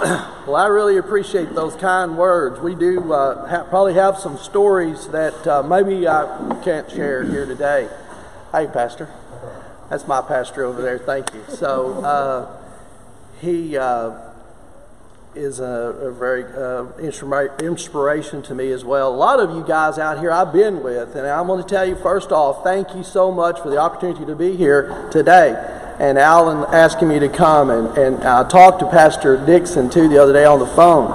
Well, 0.46 0.56
I 0.56 0.66
really 0.66 0.96
appreciate 0.96 1.54
those 1.54 1.76
kind 1.76 2.16
words. 2.16 2.58
We 2.58 2.74
do 2.74 3.12
uh, 3.12 3.46
ha- 3.46 3.64
probably 3.64 3.94
have 3.94 4.18
some 4.18 4.38
stories 4.38 5.06
that 5.08 5.46
uh, 5.46 5.62
maybe 5.62 6.08
I 6.08 6.58
can't 6.64 6.90
share 6.90 7.22
here 7.22 7.44
today. 7.44 7.88
Hey, 8.50 8.66
Pastor. 8.66 9.08
That's 9.90 10.08
my 10.08 10.22
pastor 10.22 10.64
over 10.64 10.80
there. 10.80 10.98
Thank 10.98 11.34
you. 11.34 11.44
So 11.50 12.02
uh, 12.02 12.62
he 13.40 13.76
uh, 13.76 14.12
is 15.34 15.60
a, 15.60 15.64
a 15.64 16.10
very 16.12 16.44
uh, 16.44 16.90
inspira- 16.98 17.60
inspiration 17.60 18.42
to 18.44 18.54
me 18.54 18.72
as 18.72 18.84
well. 18.84 19.14
A 19.14 19.14
lot 19.14 19.38
of 19.38 19.50
you 19.50 19.62
guys 19.62 19.98
out 19.98 20.18
here 20.18 20.32
I've 20.32 20.52
been 20.52 20.82
with, 20.82 21.14
and 21.14 21.26
I'm 21.26 21.46
going 21.46 21.62
to 21.62 21.68
tell 21.68 21.86
you 21.86 21.94
first 21.94 22.32
off, 22.32 22.64
thank 22.64 22.94
you 22.94 23.04
so 23.04 23.30
much 23.30 23.60
for 23.60 23.68
the 23.68 23.76
opportunity 23.76 24.24
to 24.24 24.34
be 24.34 24.56
here 24.56 25.08
today 25.12 25.79
and 26.00 26.18
Alan 26.18 26.64
asking 26.72 27.08
me 27.08 27.18
to 27.18 27.28
come. 27.28 27.68
And, 27.68 27.96
and 27.98 28.24
I 28.24 28.48
talked 28.48 28.80
to 28.80 28.86
Pastor 28.86 29.36
Dixon 29.44 29.90
too 29.90 30.08
the 30.08 30.16
other 30.20 30.32
day 30.32 30.46
on 30.46 30.58
the 30.58 30.66
phone. 30.66 31.12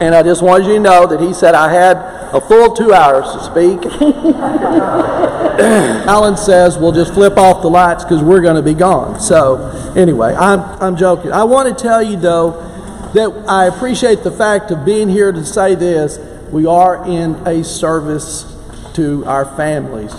And 0.00 0.14
I 0.14 0.22
just 0.22 0.42
wanted 0.42 0.66
you 0.66 0.74
to 0.74 0.80
know 0.80 1.06
that 1.06 1.20
he 1.20 1.34
said 1.34 1.54
I 1.54 1.70
had 1.70 1.98
a 2.32 2.40
full 2.40 2.74
two 2.74 2.94
hours 2.94 3.26
to 3.34 3.40
speak. 3.44 3.84
Alan 6.08 6.36
says 6.38 6.78
we'll 6.78 6.92
just 6.92 7.12
flip 7.12 7.36
off 7.36 7.60
the 7.62 7.68
lights 7.68 8.04
because 8.04 8.22
we're 8.22 8.40
going 8.40 8.56
to 8.56 8.62
be 8.62 8.74
gone. 8.74 9.20
So, 9.20 9.92
anyway, 9.94 10.34
I'm, 10.34 10.60
I'm 10.80 10.96
joking. 10.96 11.32
I 11.32 11.44
want 11.44 11.68
to 11.76 11.82
tell 11.82 12.02
you, 12.02 12.16
though, 12.16 12.52
that 13.12 13.44
I 13.46 13.66
appreciate 13.66 14.22
the 14.22 14.30
fact 14.30 14.70
of 14.70 14.86
being 14.86 15.08
here 15.10 15.32
to 15.32 15.44
say 15.44 15.74
this. 15.74 16.18
We 16.50 16.64
are 16.64 17.06
in 17.06 17.34
a 17.46 17.62
service 17.62 18.54
to 18.94 19.24
our 19.26 19.44
families 19.56 20.14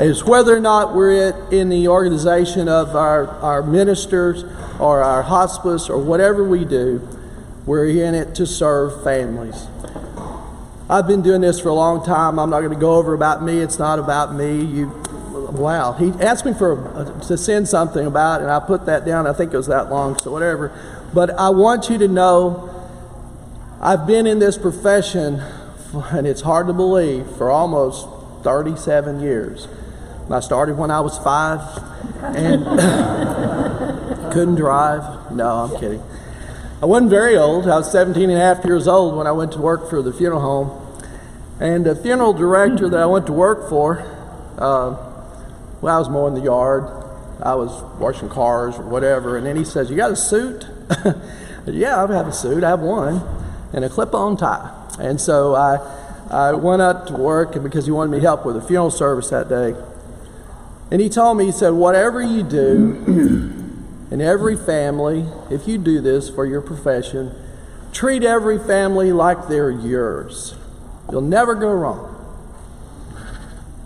is 0.00 0.24
whether 0.24 0.56
or 0.56 0.60
not 0.60 0.94
we're 0.94 1.30
in 1.50 1.68
the 1.68 1.88
organization 1.88 2.68
of 2.68 2.96
our, 2.96 3.28
our 3.28 3.62
ministers 3.62 4.44
or 4.78 5.02
our 5.02 5.22
hospice 5.22 5.88
or 5.88 5.98
whatever 5.98 6.42
we 6.44 6.64
do, 6.64 7.06
we're 7.66 7.88
in 7.88 8.14
it 8.14 8.34
to 8.36 8.46
serve 8.46 9.04
families. 9.04 9.66
I've 10.90 11.06
been 11.06 11.22
doing 11.22 11.40
this 11.40 11.60
for 11.60 11.68
a 11.68 11.74
long 11.74 12.04
time. 12.04 12.38
I'm 12.38 12.50
not 12.50 12.60
going 12.60 12.72
to 12.72 12.78
go 12.78 12.94
over 12.94 13.14
about 13.14 13.42
me. 13.42 13.58
It's 13.58 13.78
not 13.78 13.98
about 13.98 14.34
me. 14.34 14.62
You, 14.62 14.88
wow. 15.52 15.92
He 15.92 16.10
asked 16.20 16.44
me 16.44 16.52
for 16.52 16.88
uh, 16.94 17.20
to 17.28 17.38
send 17.38 17.68
something 17.68 18.04
about, 18.04 18.40
it, 18.40 18.44
and 18.44 18.52
I 18.52 18.60
put 18.60 18.86
that 18.86 19.06
down. 19.06 19.26
I 19.26 19.32
think 19.32 19.54
it 19.54 19.56
was 19.56 19.68
that 19.68 19.90
long, 19.90 20.18
so 20.18 20.30
whatever. 20.30 20.72
But 21.14 21.30
I 21.38 21.50
want 21.50 21.88
you 21.88 21.98
to 21.98 22.08
know, 22.08 22.68
I've 23.80 24.06
been 24.06 24.26
in 24.26 24.38
this 24.38 24.58
profession, 24.58 25.40
and 25.94 26.26
it's 26.26 26.42
hard 26.42 26.66
to 26.66 26.72
believe, 26.72 27.26
for 27.36 27.50
almost 27.50 28.08
37 28.42 29.20
years. 29.20 29.68
I 30.30 30.40
started 30.40 30.76
when 30.76 30.90
I 30.90 31.00
was 31.00 31.18
five 31.18 31.60
and 32.22 32.64
couldn't 34.32 34.54
drive. 34.56 35.32
No, 35.32 35.48
I'm 35.48 35.80
kidding. 35.80 36.02
I 36.82 36.86
wasn't 36.86 37.10
very 37.10 37.36
old. 37.36 37.68
I 37.68 37.76
was 37.76 37.92
17 37.92 38.30
and 38.30 38.38
a 38.38 38.40
half 38.40 38.64
years 38.64 38.88
old 38.88 39.16
when 39.16 39.26
I 39.26 39.32
went 39.32 39.52
to 39.52 39.58
work 39.60 39.88
for 39.88 40.02
the 40.02 40.12
funeral 40.12 40.40
home. 40.40 40.78
And 41.60 41.86
the 41.86 41.94
funeral 41.94 42.32
director 42.32 42.88
that 42.88 42.98
I 42.98 43.06
went 43.06 43.26
to 43.26 43.32
work 43.32 43.68
for, 43.68 44.00
uh, 44.58 44.96
well, 45.80 45.96
I 45.96 45.98
was 45.98 46.08
mowing 46.08 46.34
the 46.34 46.40
yard. 46.40 46.84
I 47.40 47.54
was 47.54 47.82
washing 48.00 48.28
cars 48.28 48.76
or 48.76 48.82
whatever. 48.82 49.36
And 49.36 49.46
then 49.46 49.56
he 49.56 49.64
says, 49.64 49.90
You 49.90 49.96
got 49.96 50.10
a 50.10 50.16
suit? 50.16 50.66
yeah, 51.66 52.02
I 52.02 52.12
have 52.12 52.26
a 52.26 52.32
suit. 52.32 52.64
I 52.64 52.70
have 52.70 52.80
one 52.80 53.22
and 53.72 53.84
a 53.84 53.88
clip 53.88 54.14
on 54.14 54.36
tie. 54.36 54.70
And 54.98 55.20
so 55.20 55.54
I, 55.54 55.78
I 56.30 56.52
went 56.52 56.82
out 56.82 57.06
to 57.08 57.14
work 57.14 57.60
because 57.62 57.86
he 57.86 57.92
wanted 57.92 58.10
me 58.10 58.18
to 58.18 58.22
help 58.22 58.44
with 58.44 58.56
the 58.56 58.62
funeral 58.62 58.90
service 58.90 59.30
that 59.30 59.48
day. 59.48 59.74
And 60.92 61.00
he 61.00 61.08
told 61.08 61.38
me, 61.38 61.46
he 61.46 61.52
said, 61.52 61.70
whatever 61.70 62.20
you 62.20 62.42
do 62.42 63.02
in 64.10 64.20
every 64.20 64.58
family, 64.58 65.24
if 65.50 65.66
you 65.66 65.78
do 65.78 66.02
this 66.02 66.28
for 66.28 66.44
your 66.44 66.60
profession, 66.60 67.34
treat 67.94 68.22
every 68.22 68.58
family 68.58 69.10
like 69.10 69.48
they're 69.48 69.70
yours. 69.70 70.54
You'll 71.10 71.22
never 71.22 71.54
go 71.54 71.72
wrong. 71.72 72.10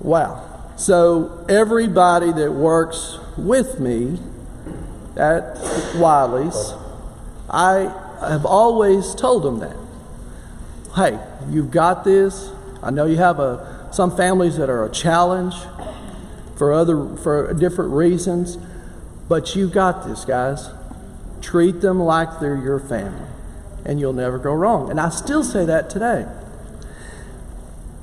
Wow. 0.00 0.72
So 0.76 1.46
everybody 1.48 2.32
that 2.32 2.50
works 2.50 3.20
with 3.38 3.78
me 3.78 4.18
at 5.16 5.60
Wiley's, 5.94 6.72
I 7.48 7.82
have 8.18 8.44
always 8.44 9.14
told 9.14 9.44
them 9.44 9.60
that. 9.60 9.76
Hey, 10.96 11.20
you've 11.48 11.70
got 11.70 12.02
this. 12.02 12.50
I 12.82 12.90
know 12.90 13.06
you 13.06 13.18
have 13.18 13.38
a, 13.38 13.90
some 13.92 14.16
families 14.16 14.56
that 14.56 14.68
are 14.68 14.84
a 14.84 14.90
challenge 14.90 15.54
for 16.56 16.72
other 16.72 17.16
for 17.16 17.52
different 17.54 17.92
reasons, 17.92 18.58
but 19.28 19.54
you 19.54 19.68
got 19.68 20.06
this, 20.06 20.24
guys. 20.24 20.70
Treat 21.42 21.80
them 21.80 22.00
like 22.00 22.40
they're 22.40 22.56
your 22.56 22.80
family, 22.80 23.28
and 23.84 24.00
you'll 24.00 24.12
never 24.12 24.38
go 24.38 24.52
wrong. 24.52 24.90
And 24.90 25.00
I 25.00 25.10
still 25.10 25.44
say 25.44 25.64
that 25.66 25.90
today. 25.90 26.26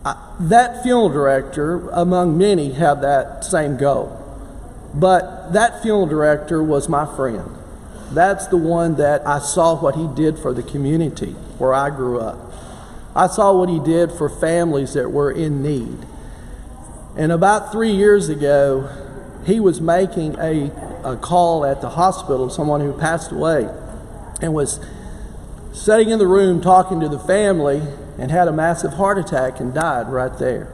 I, 0.06 0.36
that 0.40 0.84
funeral 0.84 1.10
director, 1.10 1.90
among 1.90 2.38
many, 2.38 2.74
had 2.74 3.02
that 3.02 3.44
same 3.44 3.78
goal. 3.78 4.20
But 4.94 5.54
that 5.54 5.82
funeral 5.82 6.06
director 6.06 6.62
was 6.62 6.88
my 6.88 7.06
friend. 7.16 7.50
That's 8.12 8.48
the 8.48 8.58
one 8.58 8.96
that 8.96 9.26
I 9.26 9.40
saw 9.40 9.80
what 9.80 9.96
he 9.96 10.08
did 10.08 10.38
for 10.38 10.54
the 10.54 10.62
community 10.62 11.32
where 11.58 11.74
I 11.74 11.90
grew 11.90 12.20
up. 12.20 12.54
I 13.16 13.28
saw 13.28 13.54
what 13.54 13.70
he 13.70 13.80
did 13.80 14.12
for 14.12 14.30
families 14.30 14.94
that 14.94 15.10
were 15.10 15.32
in 15.32 15.64
need. 15.64 16.06
And 17.16 17.32
about 17.32 17.72
three 17.72 17.92
years 17.92 18.30
ago, 18.30 18.90
he 19.46 19.60
was 19.60 19.80
making 19.80 20.36
a, 20.40 20.72
a 21.04 21.16
call 21.18 21.66
at 21.66 21.82
the 21.82 21.92
hospital, 21.92 22.46
of 22.46 22.52
someone 22.52 22.82
who 22.82 22.94
passed 22.94 23.32
away, 23.32 23.70
and 24.42 24.54
was 24.54 24.80
sitting 25.72 26.10
in 26.10 26.20
the 26.20 26.28
room 26.28 26.62
talking 26.62 27.00
to 27.00 27.10
the 27.10 27.20
family 27.20 27.82
and 28.18 28.32
had 28.32 28.48
a 28.48 28.52
massive 28.52 28.94
heart 28.94 29.18
attack 29.18 29.60
and 29.60 29.74
died 29.74 30.08
right 30.08 30.38
there. 30.40 30.72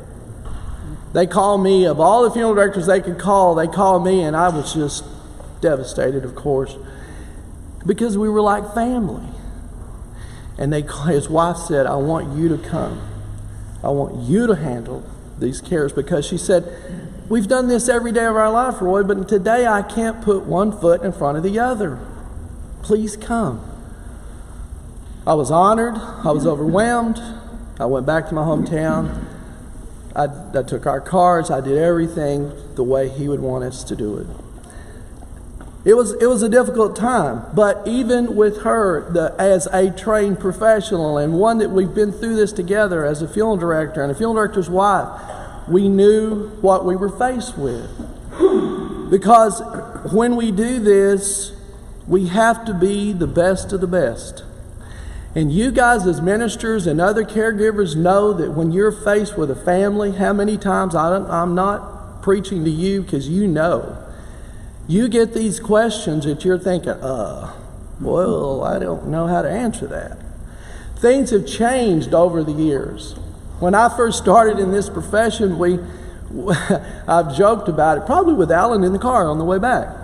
They 1.14 1.26
called 1.26 1.64
me, 1.64 1.86
of 1.86 2.00
all 2.00 2.24
the 2.24 2.32
funeral 2.32 2.54
directors 2.54 2.86
they 2.86 3.02
could 3.02 3.18
call, 3.18 3.56
they 3.56 3.68
called 3.68 4.06
me, 4.06 4.22
and 4.22 4.36
I 4.36 4.50
was 4.50 4.74
just 4.74 5.04
devastated, 5.60 6.24
of 6.24 6.36
course, 6.36 6.76
because 7.86 8.18
we 8.18 8.30
were 8.30 8.42
like 8.42 8.74
family. 8.74 9.28
And 10.58 10.72
they, 10.72 10.84
his 11.08 11.30
wife 11.30 11.58
said, 11.58 11.86
I 11.86 11.96
want 11.96 12.38
you 12.38 12.50
to 12.50 12.58
come. 12.58 13.02
I 13.84 13.90
want 13.90 14.30
you 14.30 14.46
to 14.48 14.56
handle 14.56 15.04
these 15.40 15.62
cares 15.62 15.94
because 15.94 16.26
she 16.26 16.38
said, 16.38 16.66
We've 17.30 17.48
done 17.48 17.68
this 17.68 17.88
every 17.88 18.12
day 18.12 18.26
of 18.26 18.36
our 18.36 18.50
life, 18.50 18.82
Roy, 18.82 19.04
but 19.04 19.28
today 19.30 19.68
I 19.68 19.84
can't 19.84 20.20
put 20.22 20.46
one 20.46 20.72
foot 20.72 21.04
in 21.04 21.12
front 21.12 21.38
of 21.38 21.44
the 21.44 21.60
other. 21.60 22.00
Please 22.82 23.16
come. 23.16 23.64
I 25.28 25.36
was 25.36 25.52
honored. 25.52 25.94
I 25.96 26.32
was 26.32 26.48
overwhelmed. 26.48 27.20
I 27.80 27.86
went 27.86 28.08
back 28.08 28.30
to 28.30 28.34
my 28.34 28.42
hometown. 28.42 29.26
I, 30.16 30.28
I 30.58 30.64
took 30.64 30.88
our 30.88 31.00
cars. 31.00 31.52
I 31.52 31.62
did 31.62 31.78
everything 31.78 32.52
the 32.74 32.84
way 32.84 33.10
he 33.10 33.28
would 33.28 33.42
want 33.42 33.64
us 33.64 33.84
to 33.84 33.96
do 33.96 34.18
it. 34.18 34.28
It 35.90 35.98
was, 35.98 36.14
it 36.22 36.28
was 36.28 36.44
a 36.44 36.50
difficult 36.50 36.96
time, 36.96 37.46
but 37.56 37.82
even 37.88 38.36
with 38.36 38.62
her, 38.62 39.10
the, 39.12 39.34
as 39.40 39.66
a 39.74 39.90
trained 39.90 40.40
professional 40.40 41.18
and 41.18 41.34
one 41.34 41.58
that 41.58 41.72
we've 41.72 41.96
been 41.96 42.12
through 42.12 42.36
this 42.36 42.52
together 42.52 43.08
as 43.08 43.24
a 43.24 43.28
funeral 43.28 43.58
director 43.58 44.04
and 44.04 44.12
a 44.12 44.14
funeral 44.14 44.36
director's 44.36 44.70
wife, 44.70 45.68
we 45.68 45.90
knew 45.90 46.50
what 46.62 46.86
we 46.86 46.96
were 46.96 47.10
faced 47.10 47.58
with. 47.58 47.90
Because 49.10 49.64
when 50.14 50.36
we 50.36 50.52
do 50.52 50.80
this, 50.80 51.54
we 52.08 52.28
have 52.28 52.66
to 52.66 52.76
be 52.76 53.12
the 53.12 53.26
best 53.26 53.74
of 53.74 53.82
the 53.82 53.88
best. 53.88 54.44
And 55.34 55.52
you 55.52 55.72
guys, 55.72 56.06
as 56.06 56.22
ministers 56.22 56.86
and 56.86 57.02
other 57.02 57.24
caregivers, 57.24 57.96
know 57.96 58.32
that 58.34 58.52
when 58.52 58.72
you're 58.72 58.92
faced 58.92 59.40
with 59.40 59.50
a 59.50 59.56
family, 59.56 60.12
how 60.12 60.34
many 60.34 60.56
times 60.56 60.94
I 60.94 61.42
am 61.42 61.56
not 61.56 62.22
preaching 62.22 62.64
to 62.66 62.70
you 62.70 63.02
because 63.02 63.28
you 63.28 63.48
know 63.48 64.06
you 64.90 65.08
get 65.08 65.36
these 65.36 65.60
questions 65.60 66.26
that 66.26 66.44
you're 66.44 66.58
thinking, 66.58 66.90
uh, 66.90 67.54
well, 68.02 68.63
I 68.63 68.80
don't 68.80 69.08
know 69.08 69.28
how 69.28 69.44
to 69.44 69.50
answer 69.50 69.86
that. 69.86 70.18
Things 70.98 71.30
have 71.30 71.46
changed 71.46 72.16
over 72.16 72.44
the 72.44 72.52
years. 72.52 73.13
When 73.60 73.75
I 73.75 73.96
first 73.96 74.18
started 74.18 74.58
in 74.58 74.72
this 74.72 74.90
profession, 74.90 75.60
we, 75.60 75.78
I've 77.08 77.38
joked 77.38 77.69
about 77.69 78.00
it, 78.00 78.08
probably 78.08 78.34
with 78.34 78.52
Alan 78.52 78.84
in 78.84 78.92
the 78.92 79.00
car 79.00 79.30
on 79.30 79.38
the 79.38 79.46
way 79.46 79.60
back 79.60 79.96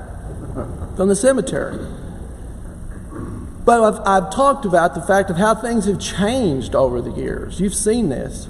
from 0.95 1.07
the 1.07 1.15
cemetery. 1.15 1.83
But 3.65 3.81
I've, 3.81 4.07
I've 4.07 4.31
talked 4.31 4.65
about 4.65 4.93
the 4.93 5.01
fact 5.01 5.31
of 5.31 5.37
how 5.37 5.55
things 5.55 5.85
have 5.85 5.99
changed 5.99 6.75
over 6.75 7.01
the 7.01 7.09
years. 7.09 7.59
You've 7.59 7.73
seen 7.73 8.09
this. 8.09 8.47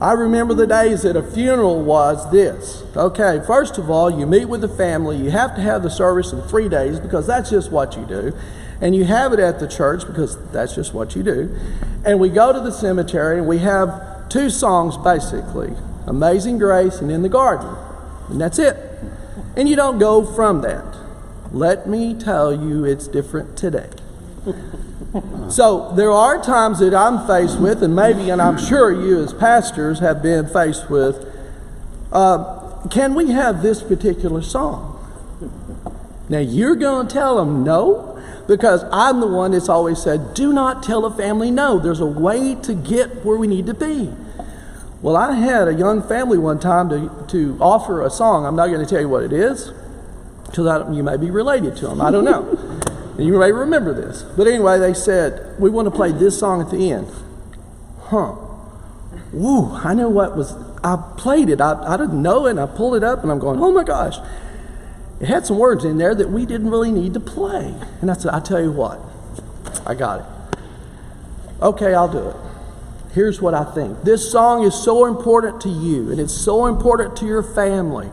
I 0.00 0.12
remember 0.12 0.54
the 0.54 0.66
days 0.66 1.02
that 1.02 1.14
a 1.14 1.22
funeral 1.22 1.82
was 1.82 2.30
this. 2.32 2.82
Okay, 2.96 3.42
first 3.46 3.76
of 3.76 3.90
all, 3.90 4.10
you 4.10 4.26
meet 4.26 4.46
with 4.46 4.62
the 4.62 4.68
family. 4.68 5.18
You 5.18 5.30
have 5.30 5.54
to 5.56 5.60
have 5.60 5.82
the 5.82 5.90
service 5.90 6.32
in 6.32 6.40
three 6.42 6.70
days 6.70 6.98
because 6.98 7.26
that's 7.26 7.50
just 7.50 7.70
what 7.70 7.96
you 7.96 8.06
do. 8.06 8.32
And 8.80 8.96
you 8.96 9.04
have 9.04 9.34
it 9.34 9.40
at 9.40 9.60
the 9.60 9.68
church 9.68 10.06
because 10.06 10.38
that's 10.52 10.74
just 10.74 10.94
what 10.94 11.14
you 11.14 11.22
do. 11.22 11.54
And 12.06 12.18
we 12.18 12.30
go 12.30 12.50
to 12.50 12.60
the 12.60 12.72
cemetery 12.72 13.38
and 13.38 13.46
we 13.46 13.58
have 13.58 14.28
two 14.30 14.48
songs 14.48 14.96
basically 14.96 15.76
Amazing 16.06 16.56
Grace 16.56 17.00
and 17.00 17.10
In 17.10 17.20
the 17.20 17.28
Garden. 17.28 17.76
And 18.30 18.40
that's 18.40 18.58
it. 18.58 18.76
And 19.54 19.68
you 19.68 19.76
don't 19.76 19.98
go 19.98 20.24
from 20.24 20.62
that. 20.62 20.96
Let 21.52 21.86
me 21.86 22.14
tell 22.14 22.54
you, 22.54 22.86
it's 22.86 23.06
different 23.06 23.58
today. 23.58 23.90
So 25.50 25.92
there 25.96 26.12
are 26.12 26.40
times 26.40 26.78
that 26.78 26.94
I'm 26.94 27.26
faced 27.26 27.58
with, 27.58 27.82
and 27.82 27.96
maybe, 27.96 28.30
and 28.30 28.40
I'm 28.40 28.56
sure 28.56 28.92
you 28.92 29.20
as 29.20 29.32
pastors 29.32 29.98
have 29.98 30.22
been 30.22 30.46
faced 30.46 30.88
with, 30.88 31.26
uh, 32.12 32.86
can 32.88 33.14
we 33.14 33.32
have 33.32 33.62
this 33.62 33.82
particular 33.82 34.42
song? 34.42 34.96
Now 36.28 36.38
you're 36.38 36.76
going 36.76 37.08
to 37.08 37.12
tell 37.12 37.36
them 37.36 37.64
no, 37.64 38.22
because 38.46 38.84
I'm 38.92 39.20
the 39.20 39.26
one 39.26 39.50
that's 39.50 39.68
always 39.68 40.00
said, 40.00 40.34
do 40.34 40.52
not 40.52 40.84
tell 40.84 41.04
a 41.04 41.10
family 41.14 41.50
no. 41.50 41.80
There's 41.80 42.00
a 42.00 42.06
way 42.06 42.54
to 42.62 42.74
get 42.74 43.24
where 43.24 43.36
we 43.36 43.48
need 43.48 43.66
to 43.66 43.74
be. 43.74 44.12
Well, 45.02 45.16
I 45.16 45.34
had 45.34 45.66
a 45.66 45.74
young 45.74 46.02
family 46.02 46.38
one 46.38 46.60
time 46.60 46.88
to, 46.90 47.26
to 47.28 47.58
offer 47.60 48.02
a 48.04 48.10
song. 48.10 48.46
I'm 48.46 48.54
not 48.54 48.68
going 48.68 48.84
to 48.84 48.86
tell 48.86 49.00
you 49.00 49.08
what 49.08 49.24
it 49.24 49.32
is, 49.32 49.72
because 50.46 50.94
you 50.94 51.02
may 51.02 51.16
be 51.16 51.30
related 51.30 51.76
to 51.78 51.88
them. 51.88 52.00
I 52.00 52.12
don't 52.12 52.24
know. 52.24 52.76
and 53.20 53.28
you 53.28 53.38
may 53.38 53.52
remember 53.52 53.92
this. 53.92 54.22
But 54.22 54.46
anyway, 54.46 54.78
they 54.78 54.94
said, 54.94 55.60
we 55.60 55.68
want 55.68 55.84
to 55.84 55.90
play 55.90 56.10
this 56.10 56.38
song 56.38 56.62
at 56.62 56.70
the 56.70 56.90
end. 56.90 57.06
Huh. 58.04 58.34
Woo, 59.34 59.74
I 59.74 59.92
know 59.92 60.08
what 60.08 60.38
was, 60.38 60.54
I 60.82 60.96
played 61.18 61.50
it. 61.50 61.60
I, 61.60 61.74
I 61.82 61.98
didn't 61.98 62.22
know 62.22 62.46
it, 62.46 62.52
and 62.52 62.60
I 62.60 62.64
pulled 62.64 62.96
it 62.96 63.04
up, 63.04 63.22
and 63.22 63.30
I'm 63.30 63.38
going, 63.38 63.60
oh 63.60 63.72
my 63.72 63.84
gosh. 63.84 64.16
It 65.20 65.28
had 65.28 65.44
some 65.44 65.58
words 65.58 65.84
in 65.84 65.98
there 65.98 66.14
that 66.14 66.30
we 66.30 66.46
didn't 66.46 66.70
really 66.70 66.90
need 66.90 67.12
to 67.12 67.20
play. 67.20 67.74
And 68.00 68.10
I 68.10 68.14
said, 68.14 68.32
I 68.32 68.40
tell 68.40 68.62
you 68.62 68.72
what, 68.72 68.98
I 69.86 69.92
got 69.92 70.20
it. 70.20 70.58
Okay, 71.60 71.92
I'll 71.92 72.10
do 72.10 72.26
it. 72.30 72.36
Here's 73.12 73.42
what 73.42 73.52
I 73.52 73.64
think. 73.64 74.02
This 74.02 74.32
song 74.32 74.64
is 74.64 74.74
so 74.74 75.04
important 75.04 75.60
to 75.60 75.68
you, 75.68 76.10
and 76.10 76.18
it's 76.18 76.32
so 76.32 76.64
important 76.64 77.18
to 77.18 77.26
your 77.26 77.42
family. 77.42 78.08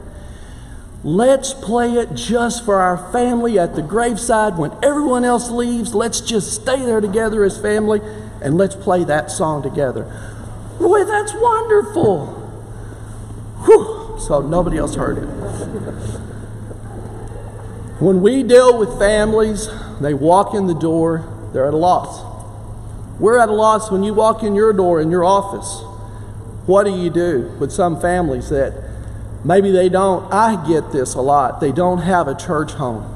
Let's 1.03 1.53
play 1.53 1.93
it 1.93 2.15
just 2.15 2.65
for 2.65 2.79
our 2.79 3.11
family 3.11 3.59
at 3.59 3.75
the 3.75 3.81
graveside 3.81 4.57
when 4.57 4.71
everyone 4.83 5.23
else 5.23 5.49
leaves. 5.49 5.93
Let's 5.93 6.21
just 6.21 6.53
stay 6.53 6.83
there 6.83 7.01
together 7.01 7.43
as 7.43 7.57
family 7.59 8.01
and 8.41 8.57
let's 8.57 8.75
play 8.75 9.03
that 9.03 9.29
song 9.31 9.61
together. 9.61 10.03
Boy, 10.79 11.03
that's 11.05 11.33
wonderful. 11.33 12.27
Whew. 13.65 14.17
So 14.19 14.41
nobody 14.41 14.77
else 14.77 14.95
heard 14.95 15.19
it. 15.19 15.27
When 17.99 18.21
we 18.21 18.43
deal 18.43 18.77
with 18.77 18.97
families, 18.99 19.67
they 20.01 20.13
walk 20.13 20.53
in 20.53 20.67
the 20.67 20.75
door, 20.75 21.25
they're 21.53 21.67
at 21.67 21.73
a 21.73 21.77
loss. 21.77 22.23
We're 23.19 23.39
at 23.39 23.49
a 23.49 23.53
loss 23.53 23.91
when 23.91 24.03
you 24.03 24.13
walk 24.13 24.43
in 24.43 24.53
your 24.55 24.73
door 24.73 25.01
in 25.01 25.09
your 25.09 25.23
office. 25.23 25.81
What 26.67 26.83
do 26.83 26.91
you 26.91 27.09
do 27.09 27.55
with 27.59 27.71
some 27.71 27.99
families 27.99 28.49
that 28.49 28.86
maybe 29.47 29.71
they 29.71 29.89
don't? 29.89 30.31
I 30.31 30.63
get 30.67 30.91
this 30.91 31.15
a 31.15 31.21
lot. 31.21 31.61
They 31.61 31.71
don't 31.71 31.99
have 31.99 32.27
a 32.27 32.35
church 32.35 32.73
home. 32.73 33.13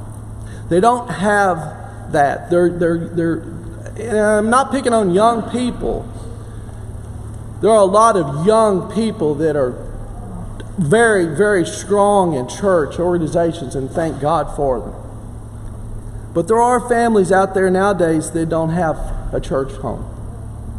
They 0.68 0.80
don't 0.80 1.08
have 1.08 2.12
that. 2.12 2.50
They're, 2.50 2.70
they're, 2.70 3.08
they're, 3.08 4.38
I'm 4.38 4.50
not 4.50 4.72
picking 4.72 4.92
on 4.92 5.12
young 5.12 5.50
people. 5.50 6.08
There 7.60 7.70
are 7.70 7.76
a 7.76 7.84
lot 7.84 8.16
of 8.16 8.46
young 8.46 8.92
people 8.92 9.34
that 9.36 9.54
are 9.54 9.72
very, 10.78 11.26
very 11.26 11.66
strong 11.66 12.34
in 12.34 12.48
church 12.48 12.98
organizations, 12.98 13.74
and 13.74 13.90
thank 13.90 14.20
God 14.20 14.56
for 14.56 14.80
them. 14.80 14.94
But 16.34 16.48
there 16.48 16.60
are 16.60 16.88
families 16.88 17.30
out 17.30 17.54
there 17.54 17.70
nowadays 17.70 18.30
that 18.30 18.48
don't 18.48 18.70
have 18.70 18.96
a 19.34 19.40
church 19.40 19.72
home. 19.74 20.08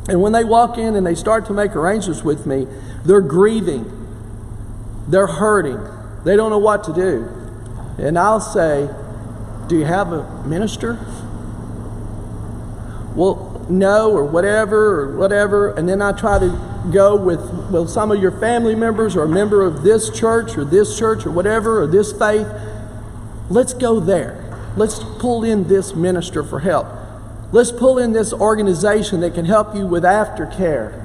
And 0.10 0.22
when 0.22 0.34
they 0.34 0.44
walk 0.44 0.78
in 0.78 0.96
and 0.96 1.06
they 1.06 1.16
start 1.16 1.46
to 1.46 1.54
make 1.54 1.76
arrangements 1.76 2.24
with 2.24 2.46
me, 2.46 2.68
they're 3.06 3.22
grieving, 3.22 4.03
they're 5.08 5.28
hurting, 5.28 5.80
they 6.24 6.36
don't 6.36 6.50
know 6.50 6.58
what 6.58 6.84
to 6.86 6.94
do. 6.94 7.30
And 7.98 8.18
I'll 8.18 8.42
say, 8.42 8.90
Do 9.68 9.78
you 9.78 9.86
have 9.86 10.12
a 10.12 10.44
minister? 10.46 10.98
Well, 13.16 13.66
no, 13.70 14.12
or 14.12 14.26
whatever, 14.26 15.02
or 15.02 15.18
whatever. 15.18 15.72
And 15.72 15.88
then 15.88 16.02
I 16.02 16.12
try 16.12 16.40
to 16.40 16.90
go 16.92 17.16
with, 17.16 17.40
well, 17.70 17.88
some 17.88 18.12
of 18.12 18.22
your 18.22 18.32
family 18.32 18.76
members 18.76 19.16
or 19.16 19.24
a 19.24 19.28
member 19.28 19.62
of 19.62 19.84
this 19.84 20.10
church 20.10 20.58
or 20.58 20.66
this 20.66 20.98
church 20.98 21.26
or 21.26 21.32
whatever 21.32 21.82
or 21.82 21.88
this 21.88 22.12
faith, 22.12 22.48
let's 23.50 23.74
go 23.74 24.00
there. 24.00 24.40
Let's 24.76 25.00
pull 25.20 25.44
in 25.44 25.68
this 25.68 25.94
minister 25.94 26.44
for 26.44 26.60
help. 26.60 26.88
Let's 27.52 27.72
pull 27.72 28.00
in 28.00 28.14
this 28.14 28.34
organization 28.34 29.20
that 29.22 29.36
can 29.36 29.46
help 29.46 29.76
you 29.76 29.86
with 29.86 30.04
aftercare. 30.04 31.00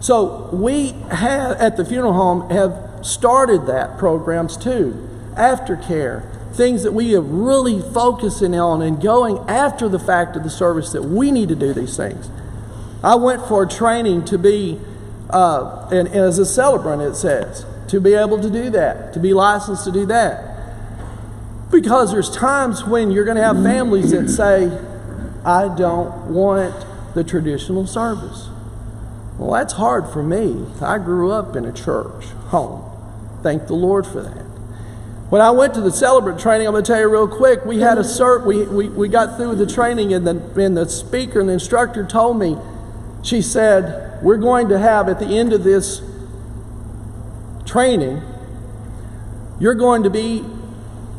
So 0.00 0.50
we 0.52 0.90
have 1.10 1.56
at 1.56 1.78
the 1.78 1.84
funeral 1.84 2.12
home 2.12 2.50
have 2.50 2.85
started 3.06 3.66
that 3.66 3.98
programs 3.98 4.56
too. 4.56 5.08
Aftercare, 5.34 6.24
things 6.54 6.82
that 6.82 6.92
we 6.92 7.14
are 7.14 7.20
really 7.20 7.80
focusing 7.80 8.58
on 8.58 8.82
and 8.82 9.00
going 9.00 9.38
after 9.48 9.88
the 9.88 9.98
fact 9.98 10.36
of 10.36 10.42
the 10.42 10.50
service 10.50 10.92
that 10.92 11.02
we 11.02 11.30
need 11.30 11.48
to 11.48 11.54
do 11.54 11.72
these 11.72 11.96
things. 11.96 12.30
I 13.02 13.14
went 13.14 13.46
for 13.46 13.66
training 13.66 14.24
to 14.26 14.38
be, 14.38 14.80
uh, 15.30 15.88
and, 15.92 16.08
and 16.08 16.16
as 16.16 16.38
a 16.38 16.46
celebrant, 16.46 17.02
it 17.02 17.14
says, 17.14 17.66
to 17.88 18.00
be 18.00 18.14
able 18.14 18.40
to 18.40 18.50
do 18.50 18.70
that, 18.70 19.12
to 19.12 19.20
be 19.20 19.32
licensed 19.32 19.84
to 19.84 19.92
do 19.92 20.06
that. 20.06 20.54
Because 21.70 22.12
there's 22.12 22.30
times 22.30 22.84
when 22.84 23.10
you're 23.10 23.24
going 23.24 23.36
to 23.36 23.42
have 23.42 23.62
families 23.62 24.10
that 24.12 24.28
say, 24.28 24.66
I 25.44 25.74
don't 25.76 26.32
want 26.32 26.74
the 27.14 27.22
traditional 27.22 27.86
service. 27.86 28.48
Well, 29.38 29.52
that's 29.52 29.74
hard 29.74 30.08
for 30.08 30.22
me. 30.22 30.66
I 30.80 30.98
grew 30.98 31.30
up 31.30 31.54
in 31.54 31.64
a 31.64 31.72
church 31.72 32.24
home. 32.48 32.95
Thank 33.42 33.66
the 33.66 33.74
Lord 33.74 34.06
for 34.06 34.22
that. 34.22 34.46
When 35.28 35.40
I 35.40 35.50
went 35.50 35.74
to 35.74 35.80
the 35.80 35.90
celebrant 35.90 36.38
training, 36.38 36.68
I'm 36.68 36.72
going 36.72 36.84
to 36.84 36.92
tell 36.92 37.00
you 37.00 37.08
real 37.08 37.26
quick, 37.26 37.64
we 37.64 37.80
had 37.80 37.98
a 37.98 38.02
cert, 38.02 38.46
we, 38.46 38.64
we, 38.64 38.88
we 38.88 39.08
got 39.08 39.36
through 39.36 39.56
the 39.56 39.66
training, 39.66 40.14
and 40.14 40.24
the, 40.24 40.36
and 40.60 40.76
the 40.76 40.88
speaker 40.88 41.40
and 41.40 41.48
the 41.48 41.54
instructor 41.54 42.06
told 42.06 42.38
me, 42.38 42.56
she 43.22 43.42
said, 43.42 44.22
We're 44.22 44.36
going 44.36 44.68
to 44.68 44.78
have 44.78 45.08
at 45.08 45.18
the 45.18 45.26
end 45.26 45.52
of 45.52 45.64
this 45.64 46.00
training, 47.64 48.22
you're 49.58 49.74
going 49.74 50.04
to 50.04 50.10
be 50.10 50.44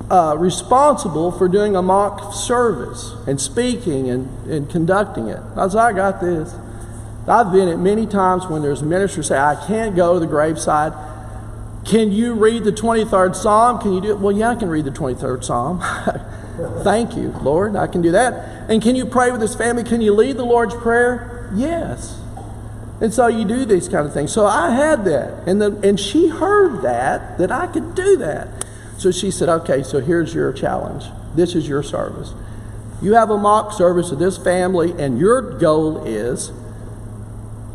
uh, 0.10 0.36
responsible 0.38 1.32
for 1.32 1.50
doing 1.50 1.76
a 1.76 1.82
mock 1.82 2.34
service 2.34 3.14
and 3.28 3.42
speaking 3.42 4.10
and, 4.10 4.50
and 4.50 4.70
conducting 4.70 5.28
it. 5.28 5.42
I 5.58 5.68
said, 5.68 5.80
I 5.80 5.92
got 5.92 6.22
this. 6.22 6.56
I've 7.28 7.52
been 7.52 7.68
at 7.68 7.78
many 7.78 8.06
times 8.06 8.48
when 8.48 8.62
there's 8.62 8.82
a 8.82 8.86
minister 8.86 9.22
say, 9.22 9.38
I 9.38 9.62
can't 9.68 9.98
go 9.98 10.14
to 10.14 10.20
the 10.22 10.28
graveside. 10.28 10.94
Can 11.88 12.12
you 12.12 12.34
read 12.34 12.66
the 12.66 12.72
23rd 12.72 13.36
Psalm? 13.36 13.80
Can 13.80 13.94
you 13.94 14.02
do 14.02 14.12
it? 14.12 14.20
Well, 14.20 14.36
yeah, 14.36 14.50
I 14.50 14.56
can 14.56 14.70
read 14.70 14.84
the 14.84 14.92
23rd 14.92 15.44
Psalm. 15.44 15.80
Thank 16.84 17.16
you, 17.16 17.30
Lord. 17.42 17.78
I 17.78 17.88
can 17.88 18.02
do 18.02 18.12
that. 18.12 18.70
And 18.70 18.82
can 18.82 18.96
you 18.96 19.06
pray 19.06 19.32
with 19.32 19.40
this 19.40 19.56
family? 19.56 19.84
Can 19.84 20.02
you 20.02 20.14
lead 20.14 20.36
the 20.36 20.46
Lord's 20.46 20.76
Prayer? 20.76 21.50
Yes. 21.56 22.20
And 23.00 23.14
so 23.14 23.28
you 23.28 23.46
do 23.46 23.64
these 23.64 23.88
kind 23.88 24.06
of 24.06 24.14
things. 24.14 24.34
So 24.34 24.46
I 24.46 24.72
had 24.72 25.06
that. 25.06 25.48
And, 25.48 25.62
the, 25.62 25.80
and 25.88 25.98
she 25.98 26.28
heard 26.28 26.82
that, 26.82 27.38
that 27.38 27.52
I 27.52 27.68
could 27.68 27.96
do 27.96 28.18
that. 28.18 28.66
So 28.98 29.12
she 29.12 29.32
said, 29.32 29.48
okay, 29.48 29.84
so 29.84 30.02
here's 30.02 30.34
your 30.34 30.52
challenge. 30.52 31.06
This 31.36 31.56
is 31.56 31.70
your 31.70 31.84
service. 31.84 32.34
You 33.02 33.14
have 33.14 33.30
a 33.30 33.38
mock 33.38 33.72
service 33.72 34.12
of 34.12 34.18
this 34.18 34.38
family, 34.38 34.92
and 34.92 35.20
your 35.20 35.58
goal 35.60 36.04
is 36.04 36.52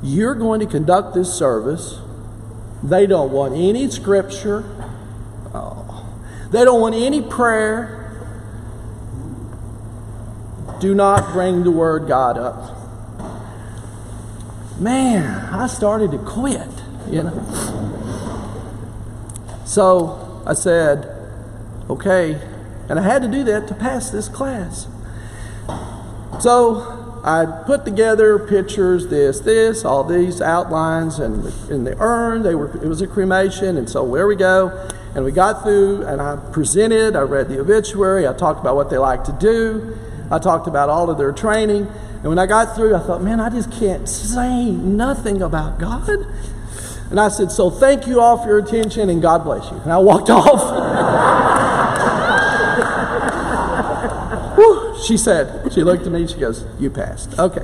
you're 0.03 0.35
going 0.35 0.59
to 0.61 0.67
conduct 0.67 1.15
this 1.15 1.33
service. 1.33 2.01
They 2.83 3.07
don't 3.07 3.31
want 3.31 3.55
any 3.55 3.91
scripture. 3.91 4.65
Oh. 5.55 6.15
They 6.51 6.65
don't 6.65 6.81
want 6.81 6.95
any 6.95 7.23
prayer. 7.23 7.99
Do 10.81 10.95
not 10.95 11.33
bring 11.33 11.63
the 11.63 11.71
word 11.71 12.09
God 12.09 12.37
up 12.39 12.83
man, 14.83 15.53
I 15.53 15.67
started 15.69 16.11
to 16.11 16.19
quit, 16.19 16.69
you 17.09 17.23
know. 17.23 17.45
So 19.65 20.43
I 20.47 20.55
said, 20.55 21.09
okay, 21.89 22.41
and 22.89 22.99
I 22.99 23.03
had 23.03 23.23
to 23.23 23.29
do 23.29 23.45
that 23.45 23.69
to 23.69 23.75
pass 23.75 24.11
this 24.11 24.29
class. 24.29 24.87
So 26.41 27.02
I 27.25 27.47
put 27.67 27.85
together 27.85 28.39
pictures, 28.39 29.07
this, 29.07 29.41
this, 29.41 29.85
all 29.85 30.03
these 30.03 30.41
outlines, 30.41 31.19
and 31.19 31.45
in 31.71 31.85
the 31.85 31.97
urn, 32.01 32.43
they 32.43 32.55
were. 32.55 32.77
It 32.83 32.89
was 32.89 33.01
a 33.01 33.07
cremation, 33.07 33.77
and 33.77 33.89
so 33.89 34.13
there 34.13 34.27
we 34.27 34.35
go. 34.35 34.89
And 35.15 35.25
we 35.25 35.31
got 35.31 35.63
through, 35.63 36.03
and 36.03 36.21
I 36.21 36.37
presented. 36.53 37.15
I 37.15 37.21
read 37.21 37.49
the 37.49 37.61
obituary. 37.61 38.27
I 38.27 38.33
talked 38.33 38.61
about 38.61 38.77
what 38.77 38.91
they 38.91 38.99
like 38.99 39.25
to 39.25 39.33
do. 39.33 39.97
I 40.31 40.39
talked 40.39 40.67
about 40.67 40.89
all 40.89 41.11
of 41.11 41.19
their 41.19 41.33
training. 41.33 41.87
And 42.23 42.25
when 42.25 42.39
I 42.39 42.47
got 42.47 42.75
through, 42.75 42.95
I 42.95 43.01
thought, 43.01 43.23
man, 43.23 43.41
I 43.41 43.51
just 43.51 43.71
can't 43.73 44.09
say 44.09 44.71
nothing 44.71 45.43
about 45.43 45.79
God. 45.79 46.09
And 47.11 47.21
I 47.21 47.29
said, 47.29 47.53
so 47.53 47.69
thank 47.69 48.07
you 48.07 48.21
all 48.21 48.39
for 48.39 48.49
your 48.49 48.59
attention 48.61 49.11
and 49.11 49.21
God 49.21 49.45
bless 49.45 49.71
you. 49.71 49.77
And 49.79 49.93
I 49.93 49.99
walked 49.99 50.31
off. 50.31 50.63
Whew, 54.57 54.92
she 55.03 55.17
said, 55.17 55.73
she 55.73 55.83
looked 55.83 56.07
at 56.07 56.13
me, 56.13 56.27
she 56.27 56.39
goes, 56.39 56.65
you 56.79 56.91
passed. 56.91 57.39
Okay. 57.39 57.61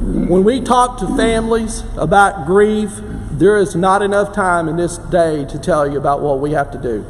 When 0.00 0.44
we 0.44 0.60
talk 0.60 0.98
to 0.98 1.16
families 1.16 1.82
about 1.96 2.46
grief, 2.46 2.90
there 3.30 3.56
is 3.56 3.74
not 3.74 4.02
enough 4.02 4.34
time 4.34 4.68
in 4.68 4.76
this 4.76 4.98
day 4.98 5.44
to 5.46 5.58
tell 5.58 5.90
you 5.90 5.98
about 5.98 6.20
what 6.20 6.40
we 6.40 6.52
have 6.52 6.70
to 6.72 6.78
do. 6.78 7.04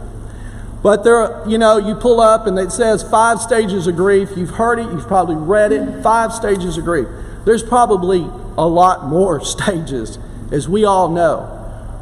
But 0.83 1.03
there, 1.03 1.43
you 1.49 1.59
know, 1.59 1.79
you 1.79 1.95
pull 1.95 2.21
up 2.21 2.47
and 2.47 2.59
it 2.59 2.71
says 2.71 3.03
five 3.03 3.41
stages 3.41 3.87
of 3.87 3.97
grief. 3.97 4.31
You've 4.37 4.51
heard 4.51 4.79
it, 4.79 4.85
you've 4.85 5.07
probably 5.07 5.35
read 5.35 5.73
it. 5.73 6.03
Five 6.03 6.33
stages 6.33 6.79
of 6.79 6.85
grief. 6.85 7.09
There's 7.45 7.63
probably 7.63 8.21
a 8.57 8.67
lot 8.67 9.05
more 9.05 9.41
stages, 9.45 10.19
as 10.53 10.69
we 10.69 10.85
all 10.85 11.09
know. 11.09 11.53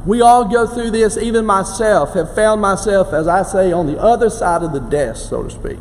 We 0.07 0.21
all 0.21 0.45
go 0.45 0.67
through 0.67 0.91
this, 0.91 1.17
even 1.17 1.47
myself, 1.47 2.13
have 2.13 2.35
found 2.35 2.61
myself, 2.61 3.15
as 3.15 3.27
I 3.27 3.43
say, 3.43 3.73
on 3.73 3.87
the 3.87 3.99
other 3.99 4.29
side 4.29 4.63
of 4.63 4.73
the 4.73 4.81
desk, 4.81 5.31
so 5.31 5.45
to 5.45 5.51
speak, 5.51 5.79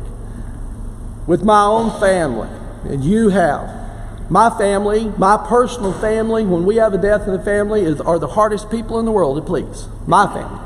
with 1.26 1.42
my 1.42 1.64
own 1.64 1.98
family. 2.00 2.48
And 2.84 3.04
you 3.04 3.30
have. 3.30 3.82
My 4.30 4.50
family, 4.50 5.12
my 5.18 5.36
personal 5.36 5.92
family, 6.00 6.44
when 6.44 6.64
we 6.64 6.76
have 6.76 6.94
a 6.94 6.98
death 6.98 7.26
in 7.26 7.32
the 7.32 7.42
family, 7.42 7.82
is, 7.82 8.00
are 8.00 8.18
the 8.18 8.28
hardest 8.28 8.70
people 8.70 8.98
in 8.98 9.04
the 9.04 9.12
world 9.12 9.36
to 9.36 9.42
please. 9.42 9.86
My 10.06 10.26
family. 10.26 10.60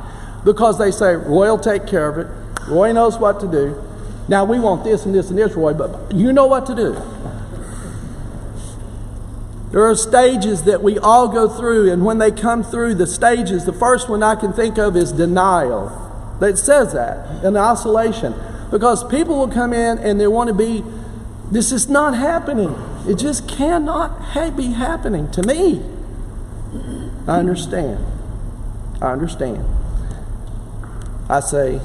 Because 0.44 0.78
they 0.78 0.90
say, 0.90 1.14
Roy 1.14 1.48
will 1.48 1.58
take 1.58 1.86
care 1.86 2.08
of 2.08 2.18
it. 2.18 2.26
Roy 2.68 2.92
knows 2.92 3.18
what 3.18 3.40
to 3.40 3.48
do. 3.48 3.82
Now, 4.28 4.44
we 4.44 4.60
want 4.60 4.84
this 4.84 5.06
and 5.06 5.14
this 5.14 5.30
and 5.30 5.38
this, 5.38 5.54
Roy, 5.54 5.74
but 5.74 6.12
you 6.14 6.32
know 6.32 6.46
what 6.46 6.66
to 6.66 6.74
do. 6.74 6.94
There 9.70 9.84
are 9.84 9.94
stages 9.94 10.62
that 10.62 10.82
we 10.82 10.98
all 10.98 11.28
go 11.28 11.48
through, 11.48 11.92
and 11.92 12.04
when 12.04 12.18
they 12.18 12.30
come 12.30 12.62
through 12.62 12.94
the 12.94 13.06
stages, 13.06 13.64
the 13.64 13.72
first 13.72 14.08
one 14.08 14.22
I 14.22 14.34
can 14.34 14.52
think 14.52 14.78
of 14.78 14.96
is 14.96 15.12
denial. 15.12 16.04
That 16.40 16.56
says 16.58 16.92
that 16.92 17.44
in 17.44 17.56
isolation. 17.56 18.34
Because 18.70 19.02
people 19.04 19.38
will 19.38 19.48
come 19.48 19.72
in 19.72 19.98
and 19.98 20.20
they 20.20 20.26
want 20.26 20.48
to 20.48 20.54
be, 20.54 20.84
this 21.50 21.72
is 21.72 21.88
not 21.88 22.14
happening. 22.14 22.74
It 23.06 23.14
just 23.14 23.48
cannot 23.48 24.20
ha- 24.20 24.50
be 24.50 24.72
happening 24.72 25.30
to 25.30 25.42
me. 25.42 25.82
I 27.26 27.38
understand. 27.38 28.04
I 29.00 29.12
understand. 29.12 29.64
I 31.30 31.40
say, 31.40 31.78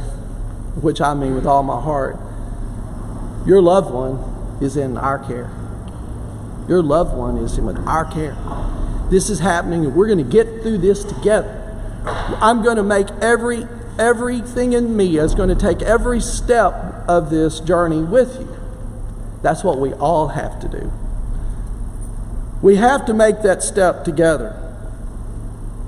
which 0.82 1.00
I 1.00 1.13
mean 1.13 1.36
with 1.36 1.46
all 1.46 1.63
my 1.63 1.80
heart, 1.80 2.18
your 3.46 3.62
loved 3.62 3.94
one 3.94 4.18
is 4.62 4.78
in 4.78 4.98
our 4.98 5.20
care. 5.20 5.52
Your 6.68 6.82
loved 6.82 7.16
one 7.16 7.38
is 7.38 7.58
in 7.58 7.78
our 7.88 8.06
care. 8.06 8.38
This 9.10 9.30
is 9.30 9.40
happening, 9.40 9.86
and 9.86 9.96
we're 9.96 10.08
going 10.08 10.18
to 10.18 10.24
get 10.24 10.62
through 10.62 10.80
this 10.80 11.04
together. 11.04 11.60
I'm 12.06 12.63
going 12.63 12.78
to 12.78 12.84
make 12.84 13.10
every 13.22 13.68
everything 14.00 14.74
in 14.74 14.96
me 14.96 15.18
is 15.18 15.36
going 15.36 15.50
to 15.50 15.56
take 15.56 15.82
every 15.82 16.20
step 16.20 16.74
of 17.08 17.30
this 17.30 17.60
journey 17.60 18.02
with 18.02 18.40
you. 18.40 18.58
That's 19.42 19.64
what 19.64 19.80
we 19.80 19.94
all 19.94 20.30
have 20.30 20.60
to 20.62 20.68
do. 20.68 20.92
We 22.62 22.78
have 22.78 23.06
to 23.08 23.14
make 23.14 23.42
that 23.42 23.62
step 23.62 24.06
together. 24.06 24.60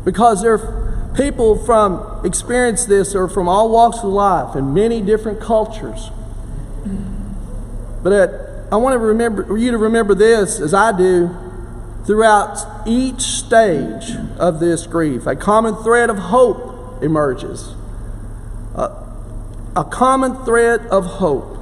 Because 0.03 0.41
there 0.41 0.55
are 0.55 1.13
people 1.15 1.57
from 1.57 2.25
experience 2.25 2.85
this 2.85 3.15
or 3.15 3.27
from 3.27 3.47
all 3.47 3.69
walks 3.69 3.99
of 3.99 4.05
life 4.05 4.55
in 4.55 4.73
many 4.73 5.01
different 5.01 5.39
cultures. 5.39 6.09
But 8.03 8.13
at 8.13 8.45
I 8.71 8.77
want 8.77 8.93
to 8.93 8.99
remember 8.99 9.57
you 9.57 9.71
to 9.71 9.77
remember 9.77 10.15
this 10.15 10.59
as 10.59 10.73
I 10.73 10.95
do 10.95 11.29
throughout 12.05 12.87
each 12.87 13.21
stage 13.21 14.11
of 14.37 14.59
this 14.59 14.87
grief. 14.87 15.27
A 15.27 15.35
common 15.35 15.75
thread 15.75 16.09
of 16.09 16.17
hope 16.17 17.01
emerges. 17.01 17.73
A, 19.75 19.83
common 19.83 20.35
thread 20.45 20.81
of 20.87 21.05
hope. 21.05 21.57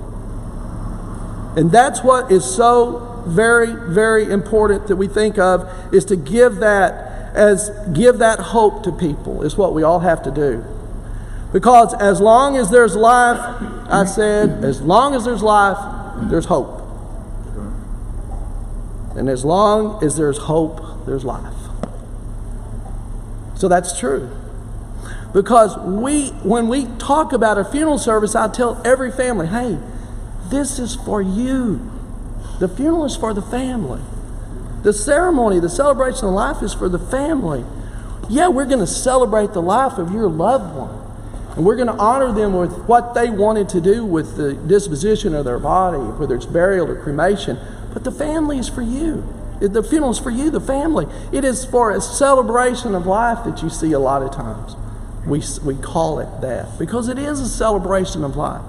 And 1.58 1.72
that's 1.72 2.04
what 2.04 2.32
is 2.32 2.44
so 2.44 3.24
very, 3.28 3.74
very 3.94 4.30
important 4.30 4.88
that 4.88 4.96
we 4.96 5.08
think 5.08 5.38
of 5.38 5.68
is 5.94 6.06
to 6.06 6.16
give 6.16 6.58
that 6.58 7.14
as 7.36 7.72
give 7.94 8.20
that 8.20 8.40
hope 8.40 8.84
to 8.84 8.92
people 8.92 9.42
is 9.42 9.58
what 9.58 9.74
we 9.74 9.82
all 9.82 10.00
have 10.00 10.22
to 10.24 10.32
do. 10.32 10.64
Because 11.52 11.94
as 11.96 12.20
long 12.20 12.58
as 12.58 12.70
there's 12.70 12.96
life, 12.96 13.38
I 13.90 14.06
said, 14.06 14.64
as 14.64 14.82
long 14.82 15.16
as 15.16 15.26
there's 15.26 15.44
life, 15.44 15.78
there's 16.30 16.46
hope. 16.46 16.82
And 19.16 19.30
as 19.30 19.46
long 19.46 20.04
as 20.04 20.18
there's 20.18 20.40
hope, 20.40 21.06
there's 21.06 21.24
life. 21.24 21.54
So 23.56 23.68
that's 23.68 23.98
true. 24.00 24.32
Because 25.34 25.76
we, 25.78 26.30
when 26.44 26.68
we 26.68 26.86
talk 26.98 27.34
about 27.34 27.58
a 27.58 27.66
funeral 27.66 27.98
service, 27.98 28.36
I 28.36 28.48
tell 28.50 28.80
every 28.86 29.12
family, 29.12 29.48
hey, 29.48 29.80
this 30.50 30.78
is 30.78 30.96
for 30.96 31.22
you. 31.22 31.92
The 32.60 32.68
funeral 32.68 33.06
is 33.06 33.16
for 33.16 33.34
the 33.34 33.42
family. 33.42 34.02
The 34.84 34.94
ceremony, 34.94 35.60
the 35.60 35.70
celebration 35.70 36.28
of 36.28 36.34
life 36.34 36.62
is 36.62 36.74
for 36.74 36.88
the 36.88 37.00
family. 37.00 37.66
Yeah, 38.30 38.50
we're 38.50 38.66
going 38.66 38.80
to 38.80 38.88
celebrate 38.88 39.54
the 39.54 39.62
life 39.62 39.98
of 39.98 40.12
your 40.12 40.28
loved 40.28 40.76
one. 40.76 41.00
And 41.56 41.66
we're 41.66 41.76
going 41.76 41.88
to 41.88 41.94
honor 41.94 42.32
them 42.32 42.54
with 42.54 42.86
what 42.86 43.14
they 43.14 43.30
wanted 43.30 43.70
to 43.70 43.82
do 43.82 44.06
with 44.06 44.38
the 44.38 44.54
disposition 44.54 45.34
of 45.34 45.46
their 45.46 45.60
body, 45.60 45.98
whether 45.98 46.36
it's 46.36 46.46
burial 46.46 46.90
or 46.90 47.02
cremation. 47.02 47.58
But 47.94 48.04
the 48.04 48.12
family 48.12 48.60
is 48.60 48.70
for 48.70 48.82
you. 48.82 49.24
The 49.60 49.84
funeral 49.84 50.12
is 50.12 50.20
for 50.20 50.32
you, 50.32 50.50
the 50.50 50.60
family. 50.60 51.08
It 51.32 51.44
is 51.44 51.64
for 51.64 51.92
a 51.92 52.02
celebration 52.02 52.94
of 52.94 53.06
life 53.06 53.46
that 53.46 53.64
you 53.64 53.70
see 53.70 53.94
a 53.94 54.00
lot 54.00 54.22
of 54.22 54.32
times. 54.32 54.76
We, 55.26 55.42
we 55.64 55.76
call 55.76 56.20
it 56.20 56.42
that 56.42 56.78
because 56.78 57.08
it 57.08 57.18
is 57.18 57.40
a 57.40 57.48
celebration 57.48 58.24
of 58.24 58.36
life. 58.36 58.62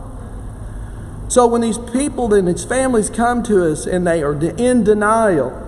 So 1.28 1.46
when 1.46 1.62
these 1.62 1.78
people 1.78 2.32
and 2.32 2.46
these 2.46 2.64
families 2.64 3.10
come 3.10 3.42
to 3.44 3.70
us 3.70 3.86
and 3.86 4.06
they 4.06 4.22
are 4.22 4.34
in 4.34 4.84
denial, 4.84 5.60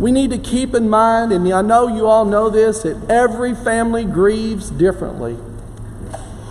we 0.00 0.10
need 0.10 0.30
to 0.30 0.38
keep 0.38 0.74
in 0.74 0.88
mind, 0.88 1.32
and 1.32 1.46
I 1.52 1.62
know 1.62 1.86
you 1.86 2.06
all 2.06 2.24
know 2.24 2.50
this, 2.50 2.82
that 2.82 3.08
every 3.08 3.54
family 3.54 4.04
grieves 4.04 4.70
differently. 4.70 5.36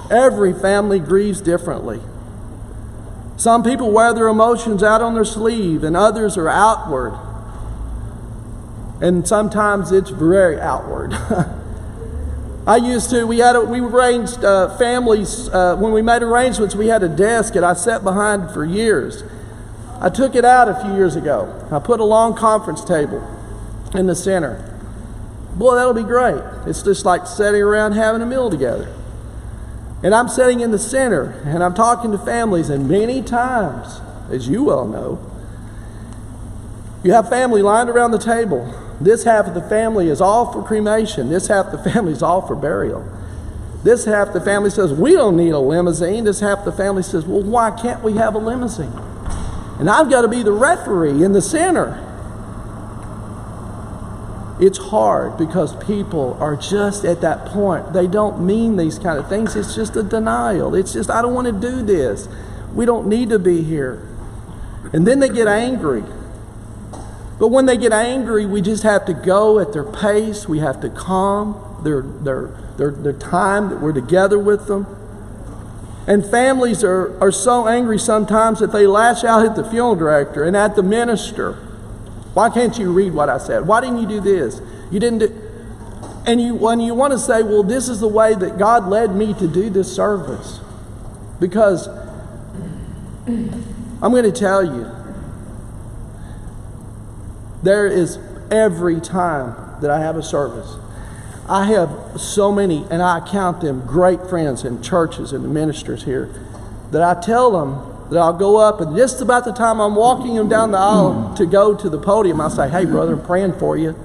Every 0.09 0.53
family 0.53 1.00
grieves 1.00 1.41
differently. 1.41 2.00
Some 3.35 3.63
people 3.63 3.91
wear 3.91 4.13
their 4.13 4.27
emotions 4.27 4.83
out 4.83 5.01
on 5.01 5.15
their 5.15 5.25
sleeve, 5.25 5.83
and 5.83 5.97
others 5.97 6.38
are 6.38 6.47
outward. 6.47 7.17
And 9.01 9.27
sometimes 9.27 9.91
it's 9.91 10.11
very 10.11 10.59
outward. 10.59 11.17
I 12.65 12.75
used 12.77 13.09
to, 13.09 13.25
we 13.25 13.39
had, 13.39 13.55
a, 13.55 13.61
we 13.61 13.79
arranged 13.79 14.43
uh, 14.43 14.77
families, 14.77 15.49
uh, 15.49 15.75
when 15.77 15.93
we 15.93 16.03
made 16.03 16.21
arrangements, 16.21 16.75
we 16.75 16.87
had 16.87 17.01
a 17.01 17.09
desk 17.09 17.53
that 17.53 17.63
I 17.63 17.73
sat 17.73 18.03
behind 18.03 18.51
for 18.51 18.63
years. 18.63 19.23
I 19.99 20.09
took 20.09 20.35
it 20.35 20.45
out 20.45 20.69
a 20.69 20.79
few 20.81 20.93
years 20.93 21.15
ago. 21.15 21.67
I 21.71 21.79
put 21.79 21.99
a 21.99 22.03
long 22.03 22.35
conference 22.35 22.83
table 22.83 23.27
in 23.95 24.05
the 24.05 24.15
center. 24.15 24.67
Boy, 25.55 25.75
that'll 25.75 25.93
be 25.93 26.03
great. 26.03 26.41
It's 26.67 26.83
just 26.83 27.03
like 27.03 27.25
sitting 27.25 27.61
around 27.61 27.93
having 27.93 28.21
a 28.21 28.25
meal 28.25 28.49
together. 28.49 28.93
And 30.03 30.13
I'm 30.13 30.27
sitting 30.29 30.61
in 30.61 30.71
the 30.71 30.79
center 30.79 31.41
and 31.45 31.63
I'm 31.63 31.73
talking 31.73 32.11
to 32.11 32.17
families, 32.19 32.69
and 32.69 32.87
many 32.87 33.23
times, 33.23 34.01
as 34.29 34.47
you 34.47 34.63
well 34.63 34.87
know, 34.87 35.19
you 37.03 37.13
have 37.13 37.27
family 37.29 37.63
lined 37.63 37.89
around 37.89 38.11
the 38.11 38.19
table. 38.19 38.71
This 39.03 39.24
half 39.24 39.48
of 39.48 39.53
the 39.53 39.62
family 39.62 40.10
is 40.10 40.22
all 40.22 40.51
for 40.51 40.63
cremation, 40.63 41.29
this 41.29 41.48
half 41.48 41.67
of 41.67 41.84
the 41.84 41.91
family 41.91 42.12
is 42.12 42.22
all 42.22 42.46
for 42.46 42.55
burial. 42.55 43.05
This 43.84 44.05
half 44.05 44.31
the 44.31 44.41
family 44.41 44.70
says, 44.70 44.93
We 44.93 45.13
don't 45.13 45.36
need 45.36 45.51
a 45.51 45.60
limousine. 45.60 46.25
This 46.25 46.39
half 46.39 46.65
the 46.65 46.72
family 46.72 47.03
says, 47.03 47.25
Well, 47.25 47.41
why 47.41 47.72
can't 47.72 48.03
we 48.03 48.13
have 48.13 48.36
a 48.36 48.38
limousine? 48.38 48.93
And 49.79 49.89
I've 49.89 50.10
got 50.10 50.22
to 50.22 50.27
be 50.27 50.43
the 50.43 50.51
referee 50.51 51.24
in 51.24 51.34
the 51.34 51.41
center. 51.41 52.08
It's 54.60 54.77
hard 54.77 55.39
because 55.39 55.75
people 55.84 56.38
are 56.39 56.55
just 56.55 57.03
at 57.03 57.22
that 57.22 57.48
point. 57.48 57.93
They 57.93 58.05
don't 58.05 58.46
mean 58.46 58.77
these 58.77 59.00
kind 59.00 59.17
of 59.17 59.27
things. 59.27 59.55
It's 59.55 59.74
just 59.74 59.96
a 59.96 60.03
denial. 60.03 60.75
It's 60.75 60.93
just, 60.93 61.10
I 61.10 61.24
don't 61.24 61.34
want 61.34 61.48
to 61.48 61.51
do 61.51 61.81
this. 61.81 62.29
We 62.75 62.86
don't 62.86 63.08
need 63.08 63.29
to 63.29 63.39
be 63.39 63.63
here. 63.63 64.08
And 64.93 65.08
then 65.08 65.20
they 65.20 65.29
get 65.29 65.48
angry. 65.48 66.03
But 67.41 67.48
when 67.48 67.65
they 67.65 67.75
get 67.75 67.91
angry, 67.91 68.45
we 68.45 68.62
just 68.62 68.83
have 68.83 69.03
to 69.05 69.15
go 69.15 69.57
at 69.57 69.74
their 69.74 69.83
pace. 69.83 70.48
We 70.48 70.60
have 70.60 70.79
to 70.81 70.89
calm 70.91 71.81
their, 71.83 72.03
their, 72.03 72.50
their, 72.77 72.91
their 72.91 73.13
time 73.13 73.69
that 73.69 73.81
we're 73.81 73.93
together 73.93 74.38
with 74.38 74.67
them. 74.67 74.86
And 76.05 76.24
families 76.24 76.83
are, 76.83 77.19
are 77.19 77.31
so 77.31 77.67
angry 77.67 77.98
sometimes 77.98 78.60
that 78.60 78.71
they 78.71 78.86
lash 78.86 79.24
out 79.24 79.43
at 79.43 79.55
the 79.55 79.63
funeral 79.63 79.95
director 79.95 80.43
and 80.43 80.55
at 80.55 80.75
the 80.75 80.83
minister. 80.83 81.53
Why 82.36 82.51
can't 82.51 82.77
you 82.77 82.93
read 82.93 83.15
what 83.15 83.27
I 83.27 83.39
said? 83.39 83.65
Why 83.65 83.81
didn't 83.81 84.01
you 84.01 84.07
do 84.07 84.21
this? 84.21 84.62
You 84.91 85.00
didn't 85.00 85.17
do. 85.17 85.41
And 86.27 86.39
you, 86.39 86.53
when 86.53 86.79
you 86.79 86.93
want 86.93 87.12
to 87.13 87.17
say, 87.17 87.41
well, 87.41 87.63
this 87.63 87.89
is 87.89 88.01
the 88.01 88.07
way 88.07 88.36
that 88.36 88.60
God 88.60 88.88
led 88.88 89.15
me 89.15 89.33
to 89.33 89.48
do 89.48 89.71
this 89.71 89.91
service. 89.91 90.60
Because 91.39 91.88
I'm 93.27 94.12
going 94.12 94.31
to 94.31 94.31
tell 94.31 94.63
you, 94.63 95.00
there 97.63 97.87
is 97.87 98.17
every 98.49 98.99
time 98.99 99.55
that 99.81 99.89
I 99.89 99.99
have 99.99 100.15
a 100.15 100.23
service, 100.23 100.75
I 101.47 101.65
have 101.65 102.19
so 102.19 102.51
many, 102.51 102.85
and 102.89 103.01
I 103.01 103.19
count 103.27 103.61
them 103.61 103.85
great 103.85 104.21
friends 104.27 104.63
in 104.63 104.81
churches 104.81 105.33
and 105.33 105.53
ministers 105.53 106.03
here, 106.03 106.33
that 106.91 107.01
I 107.01 107.19
tell 107.19 107.51
them 107.51 108.09
that 108.09 108.19
I'll 108.19 108.37
go 108.37 108.57
up, 108.57 108.81
and 108.81 108.95
just 108.95 109.21
about 109.21 109.45
the 109.45 109.53
time 109.53 109.79
I'm 109.79 109.95
walking 109.95 110.35
them 110.35 110.49
down 110.49 110.71
the 110.71 110.77
aisle 110.77 111.33
to 111.35 111.45
go 111.45 111.75
to 111.75 111.89
the 111.89 111.97
podium, 111.97 112.41
I'll 112.41 112.49
say, 112.49 112.69
Hey, 112.69 112.85
brother, 112.85 113.13
I'm 113.13 113.25
praying 113.25 113.53
for 113.53 113.77
you. 113.77 113.95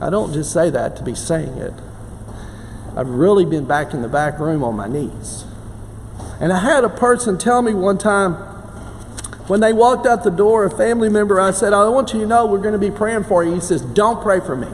I 0.00 0.10
don't 0.10 0.32
just 0.32 0.52
say 0.52 0.70
that 0.70 0.96
to 0.96 1.02
be 1.02 1.14
saying 1.14 1.56
it. 1.56 1.72
I've 2.96 3.08
really 3.08 3.44
been 3.44 3.66
back 3.66 3.92
in 3.92 4.02
the 4.02 4.08
back 4.08 4.38
room 4.38 4.62
on 4.62 4.76
my 4.76 4.88
knees. 4.88 5.44
And 6.40 6.52
I 6.52 6.60
had 6.60 6.84
a 6.84 6.88
person 6.88 7.38
tell 7.38 7.62
me 7.62 7.74
one 7.74 7.98
time 7.98 8.36
when 9.48 9.60
they 9.60 9.72
walked 9.72 10.06
out 10.06 10.24
the 10.24 10.30
door, 10.30 10.64
a 10.64 10.70
family 10.70 11.08
member, 11.08 11.40
I 11.40 11.52
said, 11.52 11.72
I 11.72 11.88
want 11.88 12.12
you 12.12 12.20
to 12.20 12.26
know 12.26 12.46
we're 12.46 12.58
going 12.58 12.72
to 12.72 12.78
be 12.78 12.90
praying 12.90 13.24
for 13.24 13.44
you. 13.44 13.54
He 13.54 13.60
says, 13.60 13.80
Don't 13.80 14.20
pray 14.20 14.40
for 14.40 14.56
me. 14.56 14.68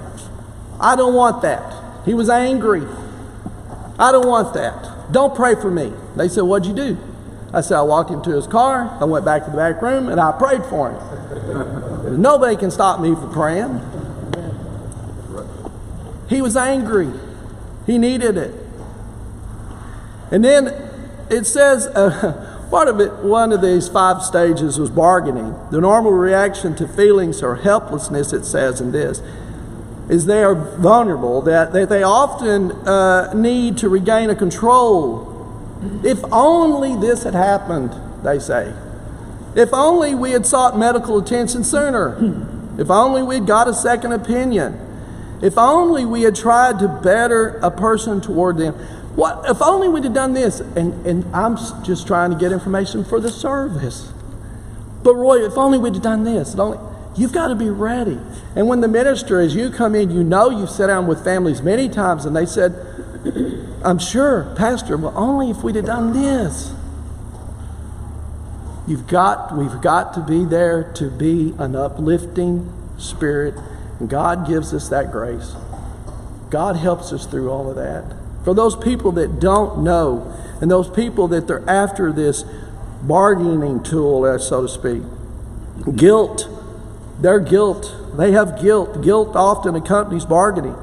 I 0.80 0.96
don't 0.96 1.14
want 1.14 1.42
that. 1.42 2.04
He 2.04 2.14
was 2.14 2.30
angry. 2.30 2.82
I 3.98 4.10
don't 4.10 4.26
want 4.26 4.54
that. 4.54 5.12
Don't 5.12 5.34
pray 5.34 5.54
for 5.54 5.70
me. 5.70 5.92
They 6.16 6.28
said, 6.28 6.42
What'd 6.42 6.66
you 6.66 6.74
do? 6.74 6.98
I 7.52 7.60
said, 7.60 7.76
I 7.76 7.82
walked 7.82 8.10
into 8.10 8.30
his 8.30 8.46
car, 8.46 8.96
I 8.98 9.04
went 9.04 9.26
back 9.26 9.44
to 9.44 9.50
the 9.50 9.56
back 9.58 9.82
room, 9.82 10.08
and 10.08 10.18
I 10.18 10.32
prayed 10.32 10.64
for 10.64 10.90
him. 10.90 12.22
Nobody 12.22 12.56
can 12.56 12.70
stop 12.70 12.98
me 12.98 13.14
from 13.14 13.30
praying. 13.30 13.80
He 16.30 16.40
was 16.40 16.56
angry. 16.56 17.12
He 17.84 17.98
needed 17.98 18.38
it. 18.38 18.54
And 20.30 20.42
then 20.42 20.68
it 21.28 21.44
says, 21.44 21.86
uh, 21.88 22.51
part 22.72 22.88
of 22.88 23.00
it, 23.00 23.12
one 23.18 23.52
of 23.52 23.60
these 23.60 23.86
five 23.86 24.22
stages 24.22 24.78
was 24.78 24.88
bargaining. 24.88 25.54
The 25.70 25.78
normal 25.78 26.12
reaction 26.12 26.74
to 26.76 26.88
feelings 26.88 27.42
or 27.42 27.56
helplessness, 27.56 28.32
it 28.32 28.46
says 28.46 28.80
in 28.80 28.92
this, 28.92 29.22
is 30.08 30.24
they 30.24 30.42
are 30.42 30.54
vulnerable, 30.54 31.42
that, 31.42 31.74
that 31.74 31.90
they 31.90 32.02
often 32.02 32.72
uh, 32.88 33.34
need 33.34 33.76
to 33.78 33.90
regain 33.90 34.30
a 34.30 34.34
control. 34.34 35.28
If 36.02 36.24
only 36.32 36.96
this 36.96 37.24
had 37.24 37.34
happened, 37.34 37.94
they 38.24 38.38
say. 38.38 38.74
If 39.54 39.74
only 39.74 40.14
we 40.14 40.30
had 40.30 40.46
sought 40.46 40.78
medical 40.78 41.18
attention 41.18 41.64
sooner. 41.64 42.16
If 42.78 42.90
only 42.90 43.22
we'd 43.22 43.46
got 43.46 43.68
a 43.68 43.74
second 43.74 44.12
opinion. 44.12 44.80
If 45.42 45.58
only 45.58 46.06
we 46.06 46.22
had 46.22 46.34
tried 46.34 46.78
to 46.78 46.88
better 46.88 47.58
a 47.58 47.70
person 47.70 48.22
toward 48.22 48.56
them. 48.56 48.74
What 49.14 49.48
if 49.48 49.60
only 49.60 49.88
we'd 49.88 50.04
have 50.04 50.14
done 50.14 50.32
this? 50.32 50.60
And, 50.60 51.06
and 51.06 51.24
I'm 51.34 51.56
just 51.84 52.06
trying 52.06 52.30
to 52.30 52.36
get 52.36 52.50
information 52.50 53.04
for 53.04 53.20
the 53.20 53.30
service. 53.30 54.12
But 55.02 55.14
Roy, 55.14 55.44
if 55.44 55.58
only 55.58 55.78
we'd 55.78 55.94
have 55.94 56.02
done 56.02 56.24
this. 56.24 56.54
Only, 56.58 56.78
you've 57.16 57.32
got 57.32 57.48
to 57.48 57.54
be 57.54 57.68
ready. 57.68 58.18
And 58.56 58.68
when 58.68 58.80
the 58.80 58.88
minister, 58.88 59.40
as 59.40 59.54
you 59.54 59.70
come 59.70 59.94
in, 59.94 60.10
you 60.10 60.24
know 60.24 60.48
you've 60.48 60.70
sat 60.70 60.86
down 60.86 61.06
with 61.06 61.22
families 61.22 61.60
many 61.60 61.88
times 61.88 62.24
and 62.24 62.34
they 62.34 62.46
said, 62.46 62.72
I'm 63.84 63.98
sure, 63.98 64.54
Pastor, 64.56 64.96
well, 64.96 65.12
only 65.16 65.50
if 65.50 65.62
we'd 65.62 65.74
have 65.74 65.86
done 65.86 66.12
this. 66.12 66.72
You've 68.86 69.06
got, 69.06 69.56
we've 69.56 69.80
got 69.80 70.14
to 70.14 70.20
be 70.20 70.44
there 70.44 70.92
to 70.94 71.10
be 71.10 71.54
an 71.58 71.76
uplifting 71.76 72.72
spirit 72.98 73.54
and 74.00 74.08
God 74.08 74.46
gives 74.48 74.72
us 74.72 74.88
that 74.88 75.12
grace. 75.12 75.54
God 76.50 76.76
helps 76.76 77.12
us 77.12 77.26
through 77.26 77.50
all 77.50 77.70
of 77.70 77.76
that. 77.76 78.21
For 78.44 78.54
those 78.54 78.76
people 78.76 79.12
that 79.12 79.40
don't 79.40 79.82
know, 79.82 80.36
and 80.60 80.70
those 80.70 80.88
people 80.88 81.28
that 81.28 81.46
they're 81.46 81.68
after 81.68 82.12
this 82.12 82.44
bargaining 83.02 83.82
tool, 83.82 84.38
so 84.38 84.62
to 84.62 84.68
speak, 84.68 85.02
guilt, 85.96 86.48
their 87.20 87.40
guilt, 87.40 87.94
they 88.16 88.32
have 88.32 88.60
guilt. 88.60 89.02
Guilt 89.02 89.34
often 89.34 89.74
accompanies 89.74 90.24
bargaining. 90.24 90.76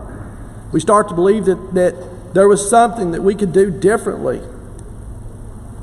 We 0.72 0.80
start 0.80 1.10
to 1.10 1.16
believe 1.16 1.46
that, 1.46 1.74
that 1.74 2.34
there 2.34 2.48
was 2.48 2.70
something 2.70 3.12
that 3.12 3.22
we 3.22 3.36
could 3.36 3.54
do 3.54 3.72
differently 3.72 4.42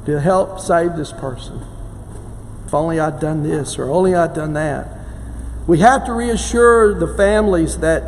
to 0.06 0.20
help 0.20 0.60
save 0.60 0.96
this 0.96 1.12
person. 1.12 1.64
If 2.66 2.74
only 2.74 2.98
I'd 2.98 3.20
done 3.20 3.42
this, 3.42 3.78
or 3.78 3.90
only 3.90 4.14
I'd 4.14 4.34
done 4.34 4.52
that. 4.54 4.88
We 5.66 5.78
have 5.78 6.04
to 6.06 6.12
reassure 6.12 6.94
the 6.98 7.12
families 7.16 7.78
that, 7.78 8.02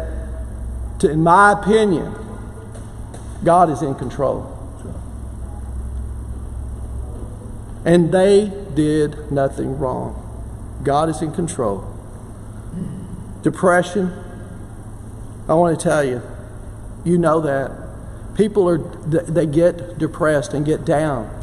to, 1.00 1.10
in 1.10 1.22
my 1.22 1.52
opinion, 1.52 2.14
God 3.44 3.70
is 3.70 3.82
in 3.82 3.94
control. 3.94 4.54
And 7.84 8.12
they 8.12 8.52
did 8.74 9.30
nothing 9.30 9.78
wrong. 9.78 10.24
God 10.82 11.08
is 11.08 11.22
in 11.22 11.32
control. 11.32 11.84
Depression, 13.42 14.12
I 15.48 15.54
want 15.54 15.78
to 15.78 15.82
tell 15.82 16.04
you, 16.04 16.22
you 17.04 17.18
know 17.18 17.40
that. 17.40 17.70
People 18.36 18.68
are, 18.68 18.78
they 18.78 19.46
get 19.46 19.98
depressed 19.98 20.54
and 20.54 20.66
get 20.66 20.84
down. 20.84 21.34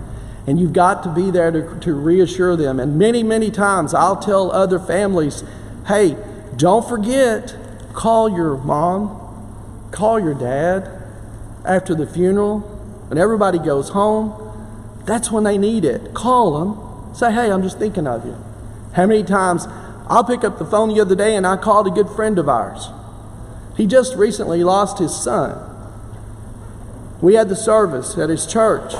And 0.48 0.60
you've 0.60 0.74
got 0.74 1.04
to 1.04 1.10
be 1.10 1.32
there 1.32 1.52
to, 1.52 1.80
to 1.80 1.94
reassure 1.94 2.56
them. 2.56 2.80
And 2.80 2.98
many, 3.00 3.24
many 3.24 3.50
times 3.50 3.94
I'll 3.94 4.18
tell 4.18 4.52
other 4.52 4.80
families, 4.80 5.44
Hey, 5.88 6.16
don't 6.56 6.88
forget, 6.88 7.56
call 7.94 8.30
your 8.30 8.58
mom, 8.58 9.90
call 9.92 10.20
your 10.20 10.34
dad 10.34 10.95
after 11.66 11.96
the 11.96 12.08
funeral, 12.08 12.60
when 13.10 13.18
everybody 13.18 13.60
goes 13.60 13.90
home. 13.90 14.42
That's 15.06 15.32
when 15.32 15.44
they 15.44 15.58
need 15.58 15.86
it. 15.86 16.14
Call 16.14 16.60
them. 16.60 17.16
Say, 17.16 17.32
hey, 17.32 17.52
I'm 17.52 17.62
just 17.62 17.78
thinking 17.78 18.08
of 18.08 18.26
you. 18.26 18.38
How 18.94 19.06
many 19.06 19.24
times 19.24 19.68
I'll 20.08 20.24
pick 20.24 20.44
up 20.44 20.60
the 20.60 20.66
phone 20.66 20.94
the 20.94 21.02
other 21.02 21.16
day 21.16 21.36
and 21.36 21.48
I 21.48 21.58
called 21.58 21.88
a 21.88 21.92
good 21.92 22.10
friend 22.10 22.38
of 22.38 22.48
ours. 22.48 22.90
He 23.76 23.88
just 23.88 24.16
recently 24.16 24.64
lost 24.64 25.00
his 25.00 25.16
son. 25.16 25.60
We 27.22 27.36
had 27.36 27.50
the 27.50 27.56
service 27.56 28.18
at 28.18 28.30
his 28.30 28.46
church. 28.46 28.94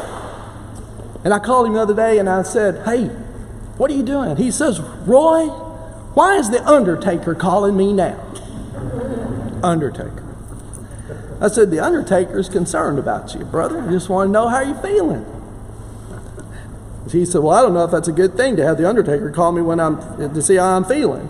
And 1.24 1.34
I 1.34 1.40
called 1.40 1.68
him 1.68 1.74
the 1.74 1.82
other 1.82 1.96
day 1.96 2.18
and 2.18 2.30
I 2.30 2.44
said, 2.44 2.86
Hey, 2.86 3.08
what 3.78 3.92
are 3.92 3.94
you 3.94 4.04
doing? 4.04 4.38
He 4.38 4.52
says, 4.52 4.80
Roy, 4.80 5.48
why 6.14 6.38
is 6.38 6.50
the 6.50 6.66
undertaker 6.68 7.36
calling 7.36 7.78
me 7.78 7.94
now? 7.94 8.20
Undertaker. 9.64 10.25
I 11.46 11.48
said, 11.48 11.70
The 11.70 11.80
undertaker 11.80 12.40
is 12.40 12.50
concerned 12.50 12.98
about 12.98 13.36
you, 13.36 13.46
brother. 13.46 13.80
I 13.80 13.92
just 13.92 14.10
want 14.10 14.30
to 14.30 14.32
know 14.32 14.48
how 14.48 14.62
you're 14.62 14.82
feeling. 14.82 15.24
He 17.12 17.24
said, 17.24 17.44
Well, 17.44 17.56
I 17.56 17.62
don't 17.62 17.76
know 17.76 17.86
if 17.86 17.92
that's 17.92 18.08
a 18.08 18.12
good 18.12 18.36
thing 18.36 18.56
to 18.56 18.66
have 18.66 18.80
the 18.80 18.90
undertaker 18.90 19.30
call 19.30 19.52
me 19.52 19.62
when 19.62 19.80
I'm 19.80 19.98
to 20.18 20.42
see 20.42 20.56
how 20.56 20.76
I'm 20.76 20.86
feeling. 20.86 21.28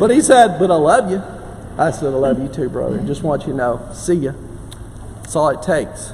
but 0.00 0.10
he 0.10 0.20
said, 0.20 0.58
But 0.58 0.72
I 0.72 0.74
love 0.74 1.12
you. 1.12 1.22
I 1.78 1.92
said, 1.92 2.06
I 2.06 2.16
love 2.16 2.40
you 2.40 2.48
too, 2.48 2.68
brother. 2.68 2.98
Just 3.06 3.22
want 3.22 3.42
you 3.42 3.52
to 3.52 3.56
know. 3.56 3.88
See 3.92 4.14
ya. 4.14 4.32
That's 5.22 5.36
all 5.36 5.50
it 5.50 5.62
takes. 5.62 6.12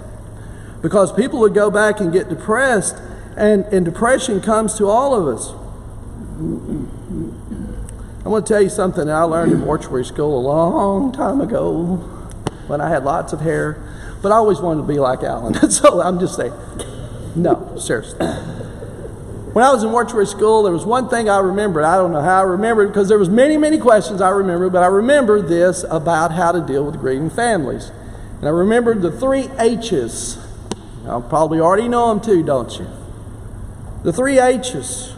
Because 0.82 1.10
people 1.10 1.40
would 1.40 1.54
go 1.54 1.70
back 1.70 2.00
and 2.00 2.12
get 2.12 2.28
depressed 2.28 2.96
and, 3.34 3.64
and 3.66 3.86
depression 3.86 4.42
comes 4.42 4.76
to 4.76 4.88
all 4.88 5.14
of 5.14 5.26
us. 5.26 5.54
I 8.26 8.28
want 8.28 8.44
to 8.44 8.52
tell 8.52 8.60
you 8.60 8.68
something 8.68 9.06
that 9.06 9.14
I 9.14 9.22
learned 9.22 9.52
in 9.52 9.60
mortuary 9.60 10.04
school 10.04 10.36
a 10.36 10.42
long 10.42 11.12
time 11.12 11.40
ago 11.40 11.94
when 12.66 12.80
I 12.80 12.88
had 12.88 13.04
lots 13.04 13.32
of 13.32 13.40
hair, 13.40 13.80
but 14.20 14.32
I 14.32 14.34
always 14.34 14.58
wanted 14.58 14.80
to 14.80 14.88
be 14.88 14.98
like 14.98 15.22
Alan. 15.22 15.54
so 15.70 16.02
I'm 16.02 16.18
just 16.18 16.34
saying, 16.34 16.52
no, 17.36 17.76
seriously. 17.78 18.26
When 18.26 19.64
I 19.64 19.72
was 19.72 19.84
in 19.84 19.92
mortuary 19.92 20.26
school, 20.26 20.64
there 20.64 20.72
was 20.72 20.84
one 20.84 21.08
thing 21.08 21.28
I 21.28 21.38
remembered. 21.38 21.84
I 21.84 21.94
don't 21.94 22.10
know 22.10 22.20
how 22.20 22.40
I 22.40 22.42
remembered 22.42 22.88
because 22.88 23.08
there 23.08 23.16
was 23.16 23.28
many, 23.28 23.56
many 23.56 23.78
questions 23.78 24.20
I 24.20 24.30
remembered, 24.30 24.72
but 24.72 24.82
I 24.82 24.88
remember 24.88 25.40
this 25.40 25.84
about 25.88 26.32
how 26.32 26.50
to 26.50 26.60
deal 26.60 26.84
with 26.84 26.98
grieving 26.98 27.30
families. 27.30 27.92
And 28.40 28.46
I 28.46 28.50
remembered 28.50 29.02
the 29.02 29.12
three 29.12 29.48
H's. 29.56 30.36
I 31.08 31.20
probably 31.20 31.60
already 31.60 31.86
know 31.86 32.08
them 32.08 32.20
too, 32.20 32.42
don't 32.42 32.76
you? 32.76 32.88
The 34.02 34.12
three 34.12 34.40
H's. 34.40 35.14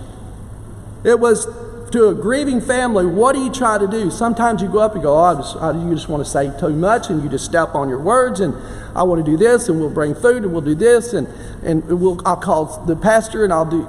It 1.04 1.18
was 1.18 1.46
to 1.92 2.08
a 2.08 2.14
grieving 2.14 2.60
family, 2.60 3.06
what 3.06 3.34
do 3.34 3.42
you 3.42 3.50
try 3.50 3.78
to 3.78 3.86
do? 3.86 4.10
Sometimes 4.10 4.62
you 4.62 4.68
go 4.68 4.78
up 4.78 4.94
and 4.94 5.02
go, 5.02 5.16
oh, 5.16 5.22
I 5.22 5.34
just, 5.34 5.56
I, 5.56 5.72
you 5.72 5.94
just 5.94 6.08
want 6.08 6.24
to 6.24 6.30
say 6.30 6.52
too 6.58 6.70
much 6.70 7.10
and 7.10 7.22
you 7.22 7.28
just 7.28 7.44
step 7.44 7.74
on 7.74 7.88
your 7.88 8.00
words 8.00 8.40
and 8.40 8.54
I 8.96 9.02
want 9.02 9.24
to 9.24 9.30
do 9.30 9.36
this 9.36 9.68
and 9.68 9.80
we'll 9.80 9.90
bring 9.90 10.14
food 10.14 10.44
and 10.44 10.52
we'll 10.52 10.60
do 10.60 10.74
this 10.74 11.12
and, 11.12 11.28
and 11.62 11.84
we'll, 12.00 12.20
I'll 12.26 12.36
call 12.36 12.84
the 12.86 12.96
pastor 12.96 13.44
and 13.44 13.52
I'll 13.52 13.64
do. 13.64 13.86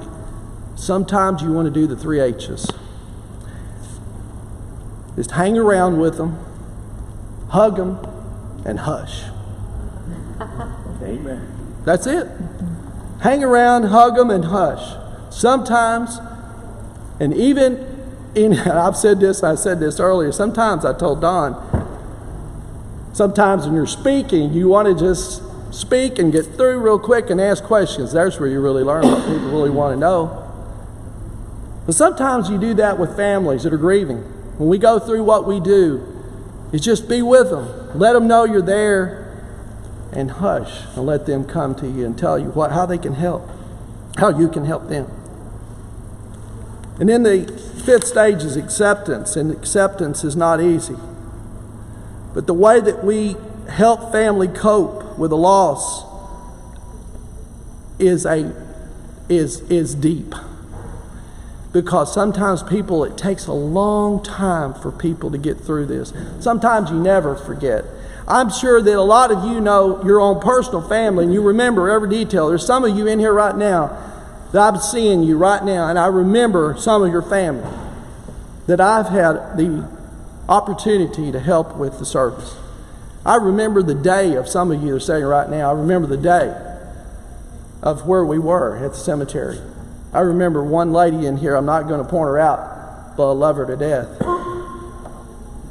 Sometimes 0.76 1.42
you 1.42 1.52
want 1.52 1.66
to 1.66 1.72
do 1.72 1.88
the 1.88 1.96
three 1.96 2.20
H's. 2.20 2.68
Just 5.16 5.32
hang 5.32 5.58
around 5.58 6.00
with 6.00 6.16
them, 6.16 6.40
hug 7.50 7.76
them, 7.76 8.00
and 8.66 8.80
hush. 8.80 9.24
Amen. 11.02 11.82
That's 11.84 12.08
it. 12.08 12.28
Hang 13.22 13.44
around, 13.44 13.84
hug 13.86 14.16
them, 14.16 14.30
and 14.30 14.46
hush. 14.46 14.96
Sometimes, 15.30 16.20
and 17.20 17.34
even 17.34 17.86
in, 18.36 18.54
I've 18.60 18.98
said 18.98 19.20
this, 19.20 19.44
I 19.44 19.56
said 19.56 19.80
this 19.80 20.00
earlier, 20.00 20.32
sometimes 20.32 20.86
I 20.86 20.98
told 20.98 21.22
Don, 21.22 21.56
sometimes 23.14 23.66
when 23.66 23.76
you're 23.76 23.88
speaking, 23.88 24.54
you 24.54 24.68
want 24.68 24.88
to 24.88 24.96
just 24.96 25.44
speak 25.74 26.18
and 26.18 26.32
get 26.32 26.46
through 26.46 26.80
real 26.80 27.00
quick 27.00 27.30
and 27.30 27.40
ask 27.40 27.64
questions. 27.64 28.14
There's 28.14 28.40
where 28.40 28.50
you 28.50 28.60
really 28.60 28.84
learn 28.84 29.04
what 29.04 29.26
people 29.26 29.50
really 29.50 29.70
want 29.70 29.96
to 29.96 30.00
know. 30.00 30.46
But 31.86 31.96
sometimes 31.96 32.50
you 32.50 32.58
do 32.58 32.74
that 32.76 33.00
with 33.00 33.16
families 33.16 33.64
that 33.64 33.74
are 33.74 33.78
grieving. 33.78 34.18
When 34.58 34.70
we 34.70 34.78
go 34.78 35.00
through 35.00 35.24
what 35.24 35.48
we 35.48 35.60
do, 35.60 36.06
is 36.72 36.82
just 36.82 37.10
be 37.10 37.22
with 37.22 37.50
them. 37.50 37.98
Let 37.98 38.14
them 38.14 38.28
know 38.28 38.44
you're 38.46 38.62
there 38.62 39.26
and 40.12 40.32
hush 40.32 40.84
and 40.96 41.06
let 41.06 41.26
them 41.26 41.46
come 41.46 41.76
to 41.76 41.88
you 41.88 42.06
and 42.06 42.18
tell 42.18 42.38
you 42.38 42.50
what, 42.52 42.72
how 42.72 42.86
they 42.86 42.98
can 42.98 43.14
help, 43.14 43.48
how 44.18 44.30
you 44.30 44.50
can 44.50 44.66
help 44.66 44.88
them. 44.88 45.10
And 47.00 47.08
then 47.08 47.24
the 47.24 47.48
fifth 47.86 48.06
stage 48.06 48.44
is 48.44 48.58
acceptance, 48.58 49.38
and 49.38 49.52
acceptance 49.52 50.24
is 50.26 50.36
not 50.36 50.60
easy. 50.60 50.98
But 52.34 52.46
the 52.46 52.54
way 52.54 52.82
that 52.82 53.04
we 53.04 53.38
help 53.70 54.12
family 54.12 54.48
cope 54.48 55.18
with 55.18 55.32
a 55.32 55.36
loss 55.36 56.06
is 58.00 58.26
a 58.26 58.54
is 59.30 59.62
is 59.62 59.96
deep. 59.96 60.36
Because 61.72 62.14
sometimes 62.14 62.64
people 62.64 63.04
it 63.04 63.18
takes 63.18 63.48
a 63.48 63.54
long 63.54 64.22
time 64.24 64.74
for 64.74 64.92
people 64.92 65.32
to 65.32 65.38
get 65.38 65.58
through 65.58 65.86
this. 65.86 66.12
Sometimes 66.40 66.90
you 66.90 67.00
never 67.00 67.36
forget. 67.36 67.86
I'm 68.28 68.50
sure 68.50 68.82
that 68.82 68.96
a 68.96 69.02
lot 69.02 69.32
of 69.32 69.46
you 69.46 69.62
know 69.62 70.04
your 70.04 70.20
own 70.20 70.42
personal 70.42 70.82
family 70.82 71.24
and 71.26 71.34
you 71.34 71.42
remember 71.42 71.90
every 71.90 72.10
detail. 72.10 72.50
There's 72.50 72.66
some 72.66 72.84
of 72.84 72.96
you 72.96 73.08
in 73.08 73.20
here 73.20 73.34
right 73.34 73.56
now 73.56 74.09
that 74.52 74.62
I'm 74.62 74.80
seeing 74.80 75.24
you 75.24 75.38
right 75.38 75.64
now, 75.64 75.88
and 75.88 76.00
I 76.00 76.08
remember 76.08 76.76
some 76.78 77.04
of 77.04 77.12
your 77.12 77.22
family 77.22 77.70
that 78.68 78.82
I've 78.82 79.08
had 79.08 79.58
the 79.58 79.88
opportunity 80.48 81.32
to 81.32 81.40
help 81.40 81.76
with 81.76 82.00
the 82.00 82.06
service. 82.06 82.56
I 83.26 83.36
remember 83.36 83.84
the 83.84 83.94
day 83.96 84.36
of 84.36 84.48
some 84.48 84.72
of 84.72 84.82
you 84.82 84.96
are 84.96 85.00
saying 85.00 85.24
right 85.24 85.50
now, 85.50 85.70
I 85.70 85.74
remember 85.74 86.08
the 86.08 86.18
day 86.18 86.56
of 87.84 88.08
where 88.08 88.26
we 88.26 88.40
were 88.40 88.78
at 88.78 88.92
the 88.94 88.98
cemetery. 88.98 89.60
I 90.12 90.22
remember 90.22 90.64
one 90.64 90.92
lady 90.92 91.26
in 91.28 91.38
here, 91.38 91.56
I'm 91.56 91.66
not 91.66 91.88
going 91.88 92.04
to 92.04 92.10
point 92.10 92.28
her 92.28 92.40
out, 92.40 93.16
but 93.16 93.30
I 93.30 93.34
love 93.34 93.58
her 93.58 93.66
to 93.68 93.78
death. 93.78 94.20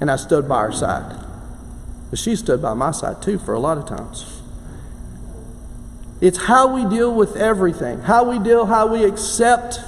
And 0.00 0.10
I 0.10 0.16
stood 0.16 0.48
by 0.48 0.62
her 0.62 0.72
side. 0.72 1.24
But 2.10 2.18
she 2.18 2.36
stood 2.36 2.62
by 2.62 2.74
my 2.74 2.92
side 2.92 3.20
too 3.20 3.38
for 3.38 3.52
a 3.52 3.58
lot 3.58 3.78
of 3.78 3.86
times. 3.86 4.37
It's 6.20 6.38
how 6.38 6.74
we 6.74 6.84
deal 6.84 7.14
with 7.14 7.36
everything, 7.36 8.00
how 8.00 8.28
we 8.28 8.38
deal, 8.38 8.66
how 8.66 8.86
we 8.86 9.04
accept 9.04 9.80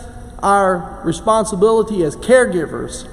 our 0.42 1.02
responsibility 1.04 2.04
as 2.04 2.16
caregivers. 2.16 3.08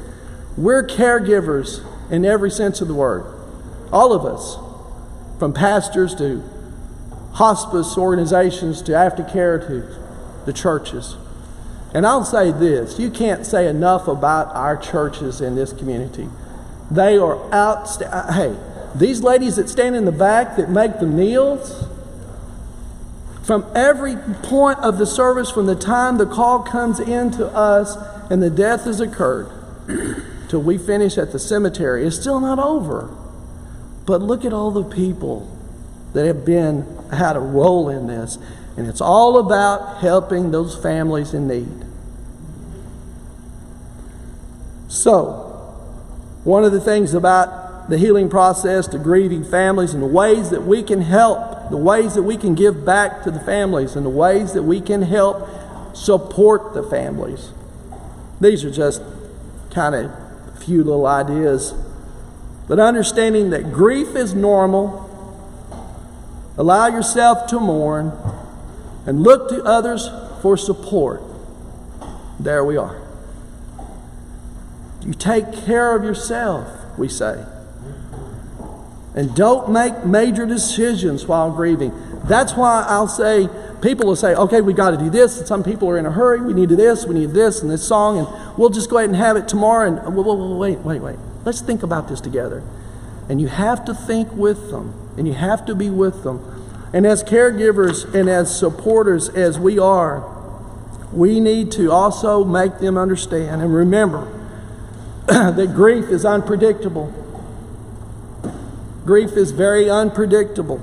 We're 0.56 0.84
caregivers 0.84 1.84
in 2.12 2.25
every 2.25 2.51
sense 2.51 2.80
of 2.82 2.88
the 2.88 2.93
word. 2.93 3.25
All 3.91 4.13
of 4.13 4.25
us, 4.25 4.58
from 5.39 5.53
pastors 5.53 6.15
to 6.15 6.43
hospice 7.34 7.97
organizations 7.97 8.82
to 8.84 8.91
aftercare 8.93 9.65
to 9.67 10.43
the 10.45 10.53
churches. 10.53 11.15
And 11.93 12.06
I'll 12.06 12.25
say 12.25 12.51
this 12.51 12.99
you 12.99 13.10
can't 13.10 13.45
say 13.45 13.67
enough 13.67 14.08
about 14.08 14.53
our 14.56 14.77
churches 14.77 15.41
in 15.41 15.56
this 15.56 15.73
community. 15.73 16.30
They 16.89 17.17
are 17.17 17.53
outstanding. 17.53 18.34
Hey, 18.34 18.56
these 18.95 19.21
ladies 19.21 19.58
that 19.58 19.69
stand 19.69 19.95
in 19.95 20.06
the 20.06 20.12
back 20.12 20.58
that 20.58 20.69
make 20.69 20.99
the 20.99 21.06
meals, 21.06 21.86
from 23.47 23.65
every 23.73 24.17
point 24.43 24.77
of 24.79 24.97
the 24.97 25.05
service, 25.05 25.49
from 25.49 25.67
the 25.67 25.75
time 25.75 26.17
the 26.17 26.25
call 26.25 26.60
comes 26.60 26.99
in 26.99 27.31
to 27.31 27.47
us 27.47 27.95
and 28.29 28.43
the 28.43 28.49
death 28.49 28.83
has 28.83 28.99
occurred, 28.99 29.49
till 30.49 30.62
we 30.62 30.77
finish 30.77 31.17
at 31.17 31.31
the 31.31 31.39
cemetery, 31.39 32.05
it's 32.05 32.19
still 32.19 32.41
not 32.41 32.60
over. 32.60 33.10
But 34.05 34.21
look 34.21 34.43
at 34.43 34.51
all 34.51 34.71
the 34.71 34.83
people 34.83 35.49
that 36.12 36.25
have 36.25 36.43
been 36.43 36.86
had 37.13 37.38
a 37.38 37.39
role 37.39 37.88
in 37.88 38.07
this, 38.07 38.38
and 38.75 38.86
it's 38.86 38.99
all 38.99 39.39
about 39.39 40.01
helping 40.01 40.51
those 40.51 40.75
families 40.75 41.33
in 41.33 41.47
need. 41.47 41.86
So, 44.89 45.43
one 46.43 46.65
of 46.65 46.73
the 46.73 46.81
things 46.81 47.13
about 47.13 47.89
the 47.89 47.97
healing 47.97 48.29
process 48.29 48.88
to 48.88 48.97
grieving 48.97 49.45
families 49.45 49.93
and 49.93 50.03
the 50.03 50.07
ways 50.07 50.49
that 50.49 50.63
we 50.63 50.83
can 50.83 50.99
help, 50.99 51.57
the 51.69 51.77
ways 51.77 52.15
that 52.15 52.23
we 52.23 52.38
can 52.38 52.56
give 52.56 52.86
back 52.86 53.23
to 53.23 53.32
the 53.32 53.39
families, 53.39 53.95
and 53.95 54.06
the 54.06 54.10
ways 54.10 54.53
that 54.53 54.63
we 54.63 54.82
can 54.82 55.01
help 55.01 55.47
support 55.95 56.73
the 56.73 56.84
families. 56.84 57.51
These 58.39 58.63
are 58.63 58.71
just 58.71 59.01
kind 59.71 59.95
of 59.95 60.06
a 60.06 60.58
few 60.60 60.84
little 60.84 61.08
ideas. 61.08 61.73
But 62.67 62.80
understanding 62.80 63.49
that 63.51 63.71
grief 63.71 64.15
is 64.15 64.34
normal, 64.34 65.06
allow 66.58 66.88
yourself 66.88 67.47
to 67.47 67.60
mourn, 67.60 68.12
and 69.06 69.23
look 69.23 69.49
to 69.49 69.63
others 69.63 70.10
for 70.41 70.58
support. 70.58 71.21
There 72.39 72.63
we 72.63 72.77
are. 72.77 73.01
You 75.01 75.13
take 75.13 75.53
care 75.65 75.95
of 75.95 76.03
yourself, 76.03 76.67
we 76.97 77.08
say. 77.08 77.45
And 79.17 79.36
don't 79.36 79.71
make 79.71 80.06
major 80.06 80.45
decisions 80.45 81.25
while 81.25 81.49
grieving. 81.49 81.91
That's 82.25 82.53
why 82.53 82.86
I'll 82.88 83.08
say, 83.08 83.49
people 83.82 84.06
will 84.06 84.15
say, 84.15 84.36
okay, 84.36 84.62
we 84.62 84.73
got 84.73 84.91
to 84.91 84.97
do 84.97 85.10
this. 85.10 85.39
And 85.39 85.47
some 85.47 85.63
people 85.63 85.89
are 85.89 85.97
in 85.97 86.06
a 86.06 86.12
hurry. 86.12 86.39
We 86.39 86.53
need 86.53 86.69
this, 86.69 87.03
we 87.03 87.15
need 87.15 87.32
this, 87.32 87.63
and 87.63 87.71
this 87.71 87.86
song, 87.86 88.19
and 88.19 88.58
we'll 88.60 88.69
just 88.69 88.91
go 88.91 88.99
ahead 88.99 89.10
and 89.10 89.17
have 89.17 89.36
it 89.36 89.47
tomorrow. 89.47 89.88
And 89.88 90.15
whoa, 90.15 90.21
whoa, 90.21 90.56
wait, 90.58 90.77
wait, 90.80 91.01
wait. 91.01 91.15
Let's 91.45 91.62
think 91.62 91.82
about 91.82 92.08
this 92.08 92.21
together. 92.21 92.62
And 93.27 93.41
you 93.41 93.47
have 93.47 93.84
to 93.86 93.95
think 93.95 94.32
with 94.34 94.69
them, 94.69 94.93
and 95.17 95.27
you 95.27 95.34
have 95.34 95.65
to 95.65 95.73
be 95.73 95.89
with 95.89 96.21
them. 96.21 96.89
And 96.93 97.03
as 97.08 97.23
caregivers 97.23 98.13
and 98.13 98.30
as 98.30 98.56
supporters 98.56 99.30
as 99.30 99.58
we 99.58 99.80
are, 99.80 100.32
we 101.12 101.39
need 101.39 101.71
to 101.71 101.91
also 101.91 102.43
make 102.43 102.77
them 102.77 102.99
understand 102.99 103.63
and 103.63 103.73
remember 103.73 104.32
that 105.25 105.73
grief 105.73 106.06
is 106.10 106.23
unpredictable. 106.23 107.12
Grief 109.08 109.38
is 109.38 109.52
very 109.52 109.89
unpredictable. 109.89 110.80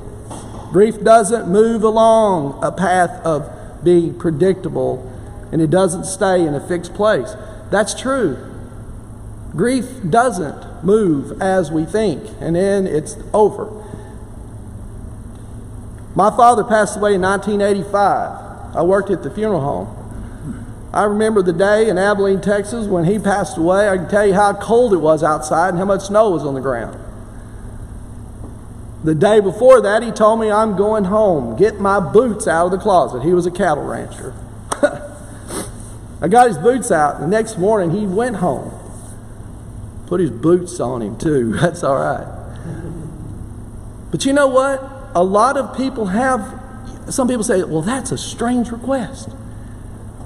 Grief 0.73 1.05
doesn't 1.05 1.47
move 1.47 1.83
along 1.83 2.59
a 2.65 2.73
path 2.73 3.11
of 3.23 3.85
being 3.85 4.19
predictable 4.19 5.13
and 5.53 5.61
it 5.61 5.69
doesn't 5.69 6.07
stay 6.07 6.41
in 6.41 6.55
a 6.55 6.67
fixed 6.67 6.95
place. 6.95 7.37
That's 7.71 7.93
true. 7.93 8.39
Grief 9.55 9.85
doesn't 10.09 10.83
move 10.83 11.43
as 11.43 11.71
we 11.71 11.85
think 11.85 12.31
and 12.41 12.57
then 12.57 12.87
it's 12.87 13.19
over. 13.35 13.67
My 16.15 16.35
father 16.35 16.65
passed 16.65 16.97
away 16.97 17.17
in 17.17 17.21
1985. 17.21 18.75
I 18.75 18.83
worked 18.83 19.11
at 19.11 19.23
the 19.23 19.31
funeral 19.31 19.61
home. 19.61 20.91
I 20.95 21.05
remember 21.05 21.43
the 21.43 21.53
day 21.53 21.91
in 21.91 21.99
Abilene, 21.99 22.41
Texas 22.41 22.87
when 22.87 23.05
he 23.05 23.19
passed 23.19 23.59
away. 23.59 23.91
I 23.91 23.99
can 23.99 24.09
tell 24.09 24.27
you 24.27 24.33
how 24.33 24.55
cold 24.55 24.95
it 24.95 25.03
was 25.03 25.23
outside 25.23 25.69
and 25.71 25.79
how 25.79 25.85
much 25.85 26.07
snow 26.07 26.31
was 26.31 26.43
on 26.43 26.55
the 26.55 26.63
ground. 26.63 27.04
The 29.05 29.15
day 29.15 29.41
before 29.41 29.83
that, 29.83 30.03
he 30.03 30.11
told 30.11 30.41
me, 30.41 30.51
I'm 30.51 30.77
going 30.77 31.05
home. 31.05 31.57
Get 31.57 31.79
my 31.79 32.01
boots 32.01 32.49
out 32.49 32.67
of 32.67 32.73
the 32.73 32.79
closet. 32.79 33.23
He 33.23 33.35
was 33.35 33.45
a 33.45 33.51
cattle 33.51 33.85
rancher. 33.85 34.35
I 36.23 36.29
got 36.29 36.49
his 36.49 36.57
boots 36.57 36.91
out. 36.91 37.21
The 37.21 37.27
next 37.27 37.59
morning, 37.59 37.91
he 37.91 38.07
went 38.07 38.37
home. 38.37 38.73
Put 40.07 40.21
his 40.21 40.31
boots 40.31 40.81
on 40.81 41.03
him, 41.03 41.19
too. 41.19 41.53
That's 41.61 41.85
all 41.85 41.97
right. 41.97 42.35
But 44.11 44.25
you 44.25 44.33
know 44.33 44.47
what? 44.47 44.83
A 45.15 45.23
lot 45.23 45.59
of 45.59 45.77
people 45.77 46.07
have, 46.07 46.41
some 47.11 47.29
people 47.29 47.45
say, 47.45 47.63
well, 47.63 47.83
that's 47.83 48.11
a 48.11 48.19
strange 48.19 48.71
request. 48.71 49.29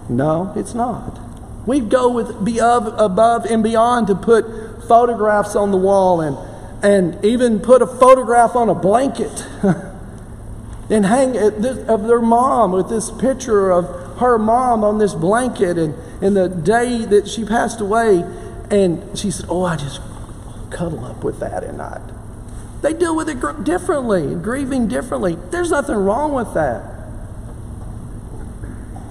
No, 0.09 0.53
it's 0.55 0.75
not. 0.75 1.19
We 1.67 1.81
go 1.81 2.11
with 2.11 2.45
be 2.45 2.59
above 2.59 3.45
and 3.47 3.63
beyond 3.63 4.07
to 4.07 4.15
put 4.15 4.85
photographs 4.87 5.57
on 5.57 5.71
the 5.71 5.77
wall 5.77 6.21
and 6.21 6.37
and 6.83 7.23
even 7.25 7.61
put 7.61 7.83
a 7.83 7.87
photograph 7.87 8.55
on 8.55 8.69
a 8.69 8.75
blanket 8.75 9.45
and 10.91 11.05
hang 11.05 11.35
it 11.35 11.65
of 11.89 12.07
their 12.07 12.21
mom 12.21 12.73
with 12.73 12.89
this 12.89 13.11
picture 13.11 13.71
of 13.71 14.19
her 14.19 14.39
mom 14.39 14.85
on 14.85 14.99
this 14.99 15.15
blanket 15.15 15.77
and, 15.77 15.95
and 16.23 16.37
the 16.37 16.49
day 16.49 17.05
that 17.05 17.29
she 17.29 17.45
passed 17.45 17.81
away. 17.81 18.25
And 18.71 19.19
she 19.19 19.31
said 19.31 19.47
oh 19.49 19.65
i 19.65 19.77
just 19.77 20.01
cuddle 20.71 21.05
up 21.05 21.25
with 21.25 21.41
that 21.41 21.65
at 21.65 21.75
night. 21.75 22.03
They 22.83 22.93
deal 22.93 23.17
with 23.17 23.29
it 23.29 23.65
differently 23.65 24.35
grieving 24.37 24.87
differently. 24.87 25.37
There's 25.51 25.71
nothing 25.71 25.97
wrong 25.97 26.33
with 26.33 26.55
that. 26.55 26.95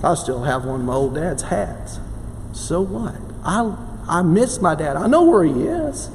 I 0.03 0.13
still 0.13 0.43
have 0.43 0.63
one 0.63 0.81
of 0.81 0.85
my 0.85 0.93
old 0.93 1.15
dad's 1.15 1.43
hats. 1.43 1.99
So 2.53 2.81
what? 2.81 3.15
I 3.43 3.75
i 4.07 4.21
miss 4.21 4.61
my 4.61 4.73
dad. 4.73 4.95
I 4.95 5.07
know 5.07 5.23
where 5.23 5.43
he 5.43 5.63
is 5.63 6.09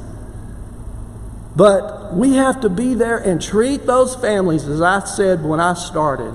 but 1.54 2.14
we 2.14 2.34
have 2.34 2.60
to 2.62 2.68
be 2.68 2.94
there 2.94 3.18
and 3.18 3.40
treat 3.40 3.86
those 3.86 4.14
families, 4.16 4.66
as 4.66 4.80
I 4.80 5.04
said 5.04 5.44
when 5.44 5.60
I 5.60 5.74
started, 5.74 6.34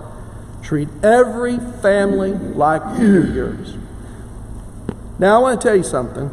treat 0.62 0.89
every 1.03 1.58
family 1.82 2.34
like 2.34 2.82
yours. 2.99 3.75
Now, 5.19 5.38
I 5.38 5.39
want 5.39 5.62
to 5.62 5.67
tell 5.67 5.75
you 5.75 5.84
something. 5.84 6.32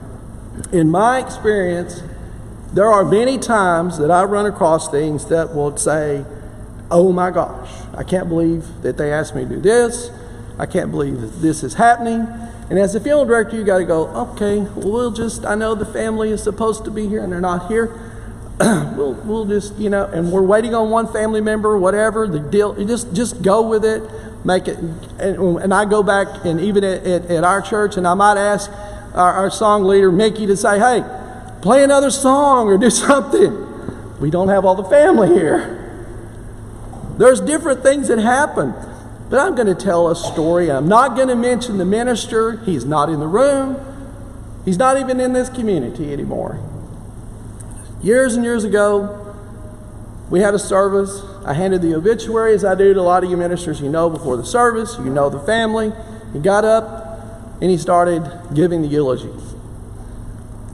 In 0.73 0.91
my 0.91 1.19
experience, 1.19 2.03
there 2.73 2.91
are 2.91 3.05
many 3.05 3.39
times 3.39 3.99
that 3.99 4.11
I 4.11 4.25
run 4.25 4.47
across 4.47 4.91
things 4.91 5.27
that 5.27 5.55
will 5.55 5.77
say, 5.77 6.25
Oh 6.91 7.13
my 7.13 7.31
gosh, 7.31 7.71
I 7.97 8.05
can't 8.05 8.29
believe 8.29 8.83
that 8.83 8.99
they 8.99 9.13
asked 9.13 9.35
me 9.35 9.43
to 9.45 9.49
do 9.49 9.61
this. 9.61 10.11
I 10.59 10.67
can't 10.67 10.91
believe 10.91 11.21
that 11.21 11.41
this 11.41 11.65
is 11.65 11.75
happening. 11.75 12.27
And 12.71 12.79
as 12.79 12.95
a 12.95 13.01
funeral 13.01 13.25
director, 13.25 13.57
you 13.57 13.65
got 13.65 13.79
to 13.79 13.85
go, 13.85 14.07
okay, 14.09 14.61
well, 14.61 14.93
we'll 14.93 15.11
just, 15.11 15.45
I 15.45 15.55
know 15.55 15.75
the 15.75 15.87
family 15.87 16.31
is 16.31 16.43
supposed 16.43 16.85
to 16.85 16.91
be 16.91 17.09
here 17.09 17.23
and 17.23 17.33
they're 17.33 17.41
not 17.41 17.69
here. 17.69 18.04
we'll, 18.61 19.15
we'll 19.25 19.45
just, 19.47 19.77
you 19.77 19.91
know, 19.91 20.05
and 20.05 20.31
we're 20.31 20.43
waiting 20.43 20.75
on 20.75 20.91
one 20.91 21.13
family 21.13 21.41
member, 21.41 21.77
whatever 21.77 22.29
the 22.29 22.39
deal, 22.39 22.75
just, 22.87 23.13
just 23.13 23.43
go 23.43 23.69
with 23.69 23.85
it, 23.85 24.03
make 24.45 24.69
it. 24.69 24.79
And, 25.19 25.59
and 25.59 25.75
I 25.75 25.85
go 25.85 26.03
back, 26.05 26.45
and 26.45 26.61
even 26.61 26.85
at, 26.85 27.05
at, 27.05 27.25
at, 27.27 27.43
our 27.43 27.61
church, 27.61 27.97
and 27.97 28.07
I 28.07 28.15
might 28.15 28.37
ask 28.37 28.71
our, 29.15 29.33
our 29.33 29.51
song 29.51 29.83
leader, 29.83 30.13
Mickey, 30.13 30.47
to 30.47 30.57
say, 30.57 30.79
hey, 30.79 31.03
play 31.63 31.83
another 31.83 32.11
song 32.11 32.69
or 32.69 32.79
do 32.79 32.91
something. 32.91 34.21
we 34.21 34.31
don't 34.31 34.49
have 34.49 34.65
all 34.65 34.77
the 34.77 34.89
family 34.89 35.29
here. 35.29 35.81
There's 37.19 37.41
different 37.41 37.83
things 37.83 38.09
that 38.09 38.19
happen. 38.19 38.73
But 39.31 39.41
I'm 39.41 39.55
going 39.57 39.67
to 39.67 39.75
tell 39.75 40.11
a 40.11 40.17
story. 40.17 40.71
I'm 40.71 40.87
not 40.87 41.17
going 41.17 41.29
to 41.29 41.35
mention 41.35 41.79
the 41.79 41.85
minister. 41.85 42.59
He's 42.59 42.85
not 42.85 43.09
in 43.09 43.19
the 43.19 43.27
room. 43.27 43.81
He's 44.65 44.79
not 44.79 44.99
even 44.99 45.19
in 45.19 45.33
this 45.33 45.49
community 45.49 46.13
anymore. 46.13 46.61
Years 48.05 48.37
and 48.37 48.45
years 48.45 48.65
ago, 48.65 49.35
we 50.29 50.41
had 50.41 50.53
a 50.53 50.59
service. 50.59 51.23
I 51.47 51.55
handed 51.55 51.81
the 51.81 51.95
obituary, 51.95 52.53
as 52.53 52.63
I 52.63 52.75
do 52.75 52.93
to 52.93 53.01
a 53.01 53.03
lot 53.03 53.25
of 53.25 53.31
you 53.31 53.37
ministers 53.39 53.81
you 53.81 53.89
know 53.89 54.11
before 54.11 54.37
the 54.37 54.45
service. 54.45 54.99
You 54.99 55.07
know 55.07 55.31
the 55.31 55.39
family. 55.41 55.91
He 56.35 56.39
got 56.39 56.67
up 56.67 57.63
and 57.63 57.71
he 57.71 57.79
started 57.79 58.31
giving 58.53 58.83
the 58.83 58.89
eulogy. 58.89 59.31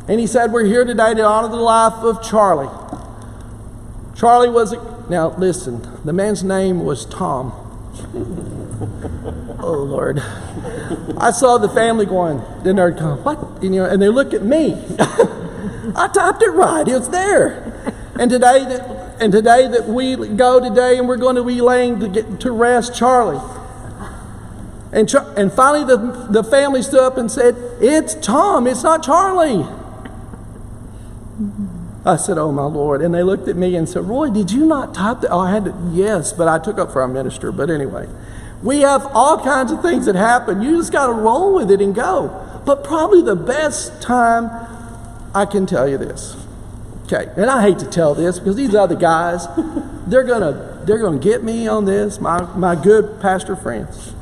And 0.09 0.19
he 0.19 0.27
said, 0.27 0.51
We're 0.51 0.65
here 0.65 0.85
today 0.85 1.15
to 1.15 1.25
honor 1.25 1.47
the 1.47 1.55
life 1.55 2.03
of 2.03 2.21
Charlie. 2.21 2.69
Charlie 4.17 4.51
was, 4.51 4.73
a, 4.73 5.07
now 5.09 5.29
listen, 5.37 5.87
the 6.05 6.13
man's 6.13 6.43
name 6.43 6.85
was 6.85 7.07
Tom. 7.07 7.53
oh 9.63 9.87
Lord. 9.89 10.19
I 11.17 11.31
saw 11.31 11.59
the 11.59 11.69
family 11.69 12.07
going, 12.07 12.43
then 12.65 12.75
they're 12.75 12.91
going, 12.91 13.23
what? 13.23 13.63
You 13.63 13.71
know, 13.71 13.85
and 13.85 14.03
they 14.03 14.09
look 14.09 14.35
at 14.35 14.43
me. 14.43 14.85
I 15.97 16.09
typed 16.09 16.43
it 16.43 16.51
right. 16.51 16.87
It's 16.87 17.09
there. 17.09 17.95
And 18.19 18.31
today 18.31 18.65
that 18.65 19.17
and 19.21 19.33
today 19.33 19.69
that 19.69 19.87
we 19.87 20.17
go 20.17 20.61
today 20.61 20.99
and 20.99 21.07
we're 21.07 21.19
going 21.19 21.37
to 21.37 21.45
be 21.45 21.61
laying 21.61 22.01
to 22.01 22.09
get 22.09 22.41
to 22.41 22.51
rest 22.51 22.95
Charlie. 22.95 23.41
And, 24.93 25.09
Char- 25.09 25.33
and 25.37 25.53
finally 25.53 25.85
the, 25.85 26.27
the 26.31 26.43
family 26.43 26.83
stood 26.83 27.01
up 27.01 27.17
and 27.17 27.31
said, 27.31 27.55
It's 27.81 28.15
Tom, 28.15 28.67
it's 28.67 28.83
not 28.83 29.03
Charlie. 29.03 29.67
I 32.05 32.17
said, 32.17 32.39
Oh 32.39 32.51
my 32.51 32.65
Lord. 32.65 33.03
And 33.03 33.15
they 33.15 33.23
looked 33.23 33.47
at 33.47 33.57
me 33.57 33.77
and 33.77 33.89
said, 33.89 34.05
Roy, 34.05 34.31
did 34.31 34.51
you 34.51 34.65
not 34.67 34.95
type 34.95 35.21
that? 35.21 35.31
Oh, 35.31 35.41
I 35.41 35.51
had 35.51 35.67
to, 35.67 35.91
yes, 35.93 36.33
but 36.33 36.49
I 36.49 36.59
took 36.59 36.79
up 36.79 36.93
for 36.93 37.03
our 37.03 37.09
minister. 37.09 37.53
But 37.53 37.71
anyway, 37.71 38.09
we 38.63 38.81
have 38.81 39.07
all 39.15 39.39
kinds 39.39 39.71
of 39.71 39.83
things 39.83 40.07
that 40.07 40.15
happen. 40.17 40.63
You 40.63 40.79
just 40.79 40.93
got 40.93 41.07
to 41.07 41.13
roll 41.13 41.55
with 41.55 41.71
it 41.71 41.81
and 41.81 41.95
go. 41.95 42.63
But 42.65 42.85
probably 42.85 43.23
the 43.23 43.37
best 43.37 44.03
time, 44.03 44.51
I 45.35 45.47
can 45.47 45.67
tell 45.67 45.89
you 45.89 45.99
this. 45.99 46.37
Okay, 47.05 47.31
and 47.37 47.51
I 47.51 47.63
hate 47.63 47.79
to 47.81 47.87
tell 47.87 48.15
this 48.15 48.39
because 48.39 48.57
these 48.57 48.75
other 48.75 48.95
guys, 48.95 49.47
they're 50.07 50.25
gonna 50.25 50.83
they're 50.85 50.99
gonna 50.99 51.19
get 51.19 51.43
me 51.43 51.67
on 51.67 51.85
this. 51.85 52.21
My 52.21 52.43
my 52.57 52.75
good 52.75 53.21
pastor 53.21 53.57
friends. 53.57 54.15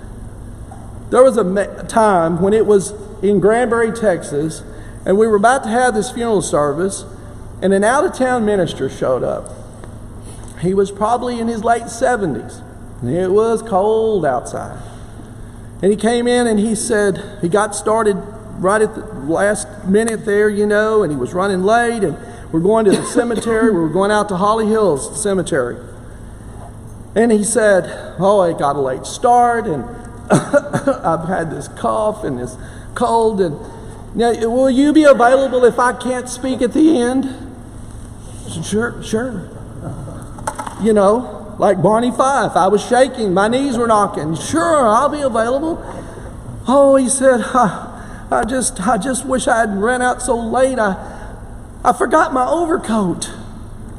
There 1.10 1.22
was 1.22 1.36
a 1.36 1.84
time 1.88 2.40
when 2.40 2.52
it 2.52 2.66
was 2.66 2.92
in 3.22 3.40
Granbury, 3.40 3.92
Texas, 3.92 4.62
and 5.06 5.16
we 5.16 5.26
were 5.26 5.36
about 5.36 5.64
to 5.64 5.70
have 5.70 5.94
this 5.94 6.10
funeral 6.10 6.42
service, 6.42 7.04
and 7.62 7.72
an 7.72 7.84
out 7.84 8.04
of 8.04 8.14
town 8.14 8.44
minister 8.44 8.90
showed 8.90 9.22
up. 9.22 9.54
He 10.60 10.74
was 10.74 10.90
probably 10.90 11.40
in 11.40 11.48
his 11.48 11.64
late 11.64 11.84
70s. 11.84 12.62
It 13.04 13.30
was 13.30 13.62
cold 13.62 14.26
outside. 14.26 14.82
And 15.80 15.92
he 15.92 15.96
came 15.96 16.26
in 16.26 16.46
and 16.46 16.58
he 16.58 16.74
said, 16.74 17.38
he 17.40 17.48
got 17.48 17.74
started 17.74 18.16
right 18.58 18.82
at 18.82 18.94
the 18.94 19.02
last 19.02 19.66
minute 19.86 20.24
there, 20.24 20.48
you 20.48 20.66
know, 20.66 21.02
and 21.02 21.12
he 21.12 21.16
was 21.16 21.32
running 21.32 21.62
late. 21.62 22.04
And 22.04 22.16
we're 22.52 22.60
going 22.60 22.84
to 22.86 22.90
the 22.90 23.04
cemetery. 23.06 23.72
We 23.72 23.80
were 23.80 23.88
going 23.88 24.10
out 24.10 24.28
to 24.30 24.36
Holly 24.36 24.66
Hills 24.66 25.20
Cemetery. 25.20 25.76
And 27.14 27.32
he 27.32 27.42
said, 27.42 28.16
Oh, 28.18 28.40
I 28.40 28.56
got 28.56 28.76
a 28.76 28.80
late 28.80 29.06
start, 29.06 29.66
and 29.66 29.84
I've 30.30 31.26
had 31.26 31.50
this 31.50 31.68
cough 31.68 32.22
and 32.22 32.38
this 32.38 32.56
cold. 32.94 33.40
And 33.40 33.58
now, 34.14 34.32
will 34.48 34.70
you 34.70 34.92
be 34.92 35.04
available 35.04 35.64
if 35.64 35.78
I 35.78 35.92
can't 35.92 36.28
speak 36.28 36.62
at 36.62 36.72
the 36.72 37.00
end? 37.00 37.26
Sure, 38.64 39.02
sure. 39.02 39.48
You 40.82 40.92
know, 40.92 41.56
like 41.58 41.82
Barney 41.82 42.10
Fife. 42.10 42.56
I 42.56 42.68
was 42.68 42.84
shaking, 42.86 43.34
my 43.34 43.48
knees 43.48 43.76
were 43.76 43.86
knocking. 43.86 44.34
Sure, 44.36 44.86
I'll 44.86 45.08
be 45.08 45.20
available. 45.20 45.82
Oh, 46.68 46.96
he 46.96 47.08
said, 47.08 47.40
I, 47.42 47.87
I 48.30 48.44
just, 48.44 48.86
I 48.86 48.98
just 48.98 49.24
wish 49.24 49.48
I 49.48 49.60
hadn't 49.60 49.80
ran 49.80 50.02
out 50.02 50.20
so 50.20 50.38
late. 50.38 50.78
I, 50.78 50.96
I 51.84 51.92
forgot 51.92 52.32
my 52.32 52.46
overcoat. 52.46 53.30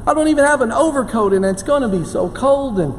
I 0.06 0.14
don't 0.14 0.28
even 0.28 0.46
have 0.46 0.62
an 0.62 0.72
overcoat, 0.72 1.34
and 1.34 1.44
it's 1.44 1.64
going 1.64 1.82
to 1.82 1.90
be 1.90 2.06
so 2.06 2.30
cold. 2.30 2.80
And 2.80 2.94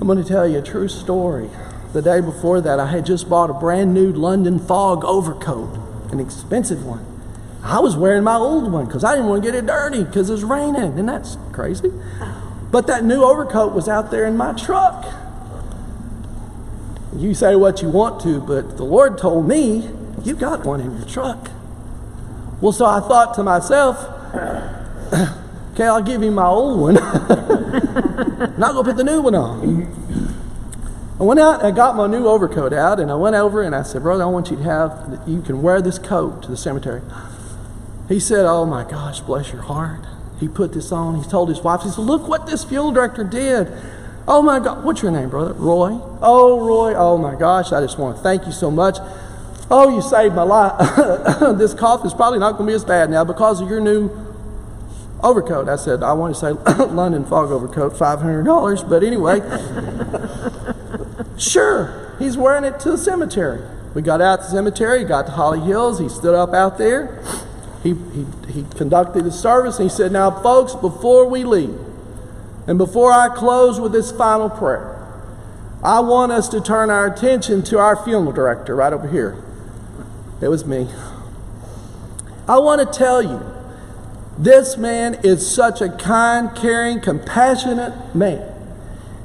I'm 0.00 0.06
going 0.06 0.22
to 0.22 0.28
tell 0.28 0.48
you 0.48 0.58
a 0.58 0.62
true 0.62 0.88
story. 0.88 1.50
The 1.92 2.02
day 2.02 2.20
before 2.20 2.60
that, 2.60 2.80
I 2.80 2.86
had 2.86 3.06
just 3.06 3.28
bought 3.28 3.50
a 3.50 3.54
brand 3.54 3.94
new 3.94 4.12
London 4.12 4.58
Fog 4.58 5.04
overcoat, 5.04 5.78
an 6.12 6.20
expensive 6.20 6.84
one. 6.84 7.04
I 7.62 7.80
was 7.80 7.96
wearing 7.96 8.24
my 8.24 8.36
old 8.36 8.70
one 8.70 8.86
because 8.86 9.02
I 9.02 9.14
didn't 9.14 9.28
want 9.28 9.42
to 9.42 9.50
get 9.50 9.56
it 9.56 9.66
dirty 9.66 10.04
because 10.04 10.30
it's 10.30 10.42
raining, 10.42 10.98
and 10.98 11.08
that's 11.08 11.36
crazy. 11.52 11.90
Oh. 12.20 12.68
But 12.70 12.86
that 12.88 13.04
new 13.04 13.22
overcoat 13.22 13.72
was 13.72 13.88
out 13.88 14.10
there 14.10 14.26
in 14.26 14.36
my 14.36 14.52
truck. 14.52 15.06
You 17.14 17.34
say 17.34 17.54
what 17.56 17.82
you 17.82 17.88
want 17.88 18.20
to, 18.22 18.40
but 18.40 18.76
the 18.76 18.84
Lord 18.84 19.18
told 19.18 19.46
me 19.46 19.90
you 20.24 20.34
got 20.34 20.64
one 20.64 20.80
in 20.80 20.96
your 20.96 21.06
truck. 21.06 21.50
Well, 22.60 22.72
so 22.72 22.86
I 22.86 23.00
thought 23.00 23.34
to 23.34 23.42
myself, 23.42 23.98
okay, 25.72 25.84
I'll 25.84 26.02
give 26.02 26.22
you 26.22 26.30
my 26.30 26.46
old 26.46 26.80
one. 26.80 26.94
Not 28.58 28.72
gonna 28.72 28.84
put 28.84 28.96
the 28.96 29.04
new 29.04 29.20
one 29.20 29.34
on. 29.34 30.06
I 31.18 31.22
went 31.22 31.40
out 31.40 31.60
and 31.60 31.66
I 31.66 31.70
got 31.70 31.96
my 31.96 32.06
new 32.06 32.26
overcoat 32.26 32.72
out 32.74 33.00
and 33.00 33.10
I 33.10 33.14
went 33.14 33.36
over 33.36 33.62
and 33.62 33.74
I 33.74 33.82
said, 33.82 34.02
Brother, 34.02 34.24
I 34.24 34.26
want 34.26 34.50
you 34.50 34.56
to 34.56 34.62
have, 34.64 35.22
you 35.26 35.40
can 35.40 35.62
wear 35.62 35.80
this 35.80 35.98
coat 35.98 36.42
to 36.42 36.50
the 36.50 36.56
cemetery. 36.56 37.00
He 38.08 38.20
said, 38.20 38.44
Oh 38.44 38.66
my 38.66 38.84
gosh, 38.88 39.20
bless 39.20 39.52
your 39.52 39.62
heart. 39.62 40.04
He 40.38 40.48
put 40.48 40.74
this 40.74 40.92
on. 40.92 41.22
He 41.22 41.28
told 41.28 41.48
his 41.48 41.60
wife, 41.60 41.82
He 41.82 41.88
said, 41.88 42.02
Look 42.02 42.28
what 42.28 42.46
this 42.46 42.64
fuel 42.64 42.92
director 42.92 43.24
did. 43.24 43.72
Oh 44.28 44.42
my 44.42 44.58
God, 44.58 44.84
what's 44.84 45.02
your 45.02 45.12
name, 45.12 45.28
brother? 45.30 45.52
Roy. 45.52 46.00
Oh, 46.20 46.66
Roy, 46.66 46.94
oh 46.94 47.16
my 47.16 47.36
gosh, 47.36 47.72
I 47.72 47.80
just 47.80 47.98
want 47.98 48.16
to 48.16 48.22
thank 48.22 48.44
you 48.46 48.52
so 48.52 48.70
much. 48.70 48.96
Oh, 49.70 49.94
you 49.94 50.02
saved 50.02 50.34
my 50.34 50.42
life. 50.42 50.96
this 51.58 51.74
cough 51.74 52.04
is 52.04 52.12
probably 52.12 52.38
not 52.38 52.52
going 52.52 52.66
to 52.66 52.70
be 52.72 52.74
as 52.74 52.84
bad 52.84 53.10
now 53.10 53.24
because 53.24 53.60
of 53.60 53.68
your 53.68 53.80
new 53.80 54.10
overcoat. 55.22 55.68
I 55.68 55.76
said, 55.76 56.02
I 56.02 56.12
want 56.12 56.34
to 56.34 56.40
say 56.40 56.50
London 56.84 57.24
fog 57.24 57.50
overcoat, 57.50 57.94
$500. 57.94 58.88
But 58.88 59.04
anyway, 59.04 59.40
sure, 61.38 62.14
he's 62.18 62.36
wearing 62.36 62.64
it 62.64 62.80
to 62.80 62.92
the 62.92 62.98
cemetery. 62.98 63.60
We 63.94 64.02
got 64.02 64.20
out 64.20 64.40
the 64.40 64.48
cemetery, 64.48 65.04
got 65.04 65.26
to 65.26 65.32
Holly 65.32 65.60
Hills. 65.60 65.98
He 65.98 66.08
stood 66.08 66.34
up 66.34 66.52
out 66.52 66.78
there. 66.78 67.22
He, 67.82 67.94
he, 67.94 68.26
he 68.48 68.64
conducted 68.76 69.24
the 69.24 69.32
service 69.32 69.78
and 69.78 69.88
he 69.88 69.96
said, 69.96 70.12
Now, 70.12 70.30
folks, 70.42 70.74
before 70.74 71.26
we 71.26 71.44
leave, 71.44 71.78
and 72.66 72.78
before 72.78 73.12
I 73.12 73.28
close 73.28 73.78
with 73.78 73.92
this 73.92 74.10
final 74.10 74.50
prayer, 74.50 74.96
I 75.82 76.00
want 76.00 76.32
us 76.32 76.48
to 76.48 76.60
turn 76.60 76.90
our 76.90 77.06
attention 77.06 77.62
to 77.64 77.78
our 77.78 77.96
funeral 78.02 78.32
director 78.32 78.74
right 78.74 78.92
over 78.92 79.08
here. 79.08 79.36
It 80.40 80.48
was 80.48 80.66
me. 80.66 80.88
I 82.48 82.58
want 82.58 82.80
to 82.80 82.98
tell 82.98 83.22
you, 83.22 83.40
this 84.38 84.76
man 84.76 85.20
is 85.22 85.48
such 85.48 85.80
a 85.80 85.88
kind, 85.88 86.54
caring, 86.56 87.00
compassionate 87.00 88.14
man. 88.14 88.52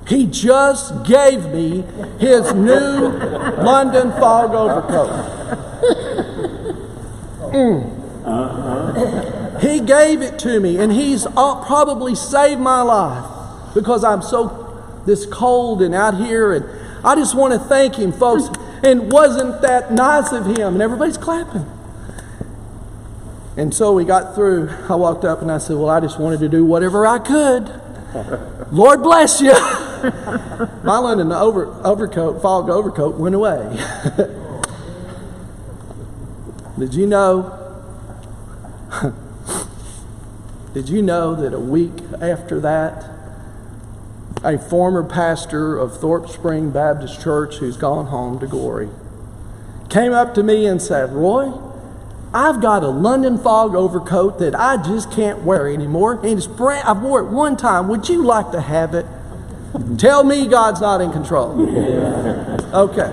He 0.07 0.25
just 0.27 1.03
gave 1.05 1.45
me 1.47 1.83
his 2.19 2.53
new 2.53 3.09
London 3.57 4.11
fog 4.11 4.53
overcoat. 4.53 5.09
Mm. 7.51 8.01
He 9.61 9.79
gave 9.79 10.21
it 10.21 10.39
to 10.39 10.59
me, 10.59 10.77
and 10.77 10.91
he's 10.91 11.25
probably 11.25 12.15
saved 12.15 12.59
my 12.61 12.81
life 12.81 13.30
because 13.73 14.03
I'm 14.03 14.21
so 14.21 14.67
this 15.05 15.25
cold 15.25 15.81
and 15.81 15.95
out 15.95 16.17
here, 16.17 16.53
and 16.53 16.65
I 17.05 17.15
just 17.15 17.35
want 17.35 17.53
to 17.53 17.59
thank 17.59 17.95
him, 17.95 18.11
folks. 18.11 18.49
And 18.83 19.11
wasn't 19.11 19.61
that 19.61 19.91
nice 19.91 20.31
of 20.31 20.47
him? 20.47 20.73
And 20.73 20.81
everybody's 20.81 21.15
clapping. 21.15 21.69
And 23.55 23.71
so 23.75 23.93
we 23.93 24.05
got 24.05 24.33
through. 24.33 24.71
I 24.89 24.95
walked 24.95 25.23
up 25.23 25.43
and 25.43 25.51
I 25.51 25.59
said, 25.59 25.75
Well, 25.75 25.89
I 25.89 25.99
just 25.99 26.19
wanted 26.19 26.39
to 26.39 26.49
do 26.49 26.65
whatever 26.65 27.05
I 27.05 27.19
could. 27.19 27.69
Lord 28.71 29.03
bless 29.03 29.39
you. 29.39 29.51
My 30.83 30.97
London 30.97 31.31
over, 31.31 31.67
overcoat, 31.85 32.41
fog 32.41 32.71
overcoat, 32.71 33.17
went 33.17 33.35
away. 33.35 33.77
Did 36.79 36.95
you 36.95 37.05
know? 37.05 37.57
Did 40.73 40.89
you 40.89 41.03
know 41.03 41.35
that 41.35 41.53
a 41.53 41.59
week 41.59 41.93
after 42.19 42.59
that, 42.61 43.10
a 44.43 44.57
former 44.57 45.03
pastor 45.03 45.77
of 45.77 45.97
Thorp 45.99 46.27
Spring 46.27 46.71
Baptist 46.71 47.21
Church 47.21 47.57
who's 47.57 47.77
gone 47.77 48.07
home 48.07 48.39
to 48.39 48.47
glory 48.47 48.89
came 49.91 50.13
up 50.13 50.33
to 50.33 50.41
me 50.41 50.65
and 50.65 50.81
said, 50.81 51.11
Roy, 51.11 51.51
I've 52.33 52.61
got 52.61 52.81
a 52.81 52.87
London 52.87 53.37
fog 53.37 53.75
overcoat 53.75 54.39
that 54.39 54.55
I 54.55 54.77
just 54.81 55.11
can't 55.11 55.43
wear 55.43 55.67
anymore. 55.67 56.13
And 56.13 56.37
it's 56.37 56.47
brand, 56.47 56.87
I 56.87 56.93
wore 56.93 57.19
it 57.19 57.25
one 57.25 57.57
time. 57.57 57.89
Would 57.89 58.07
you 58.07 58.23
like 58.23 58.51
to 58.51 58.61
have 58.61 58.95
it? 58.95 59.05
Tell 59.97 60.23
me 60.23 60.47
God's 60.47 60.81
not 60.81 61.01
in 61.01 61.11
control. 61.11 62.57
Okay. 62.71 63.11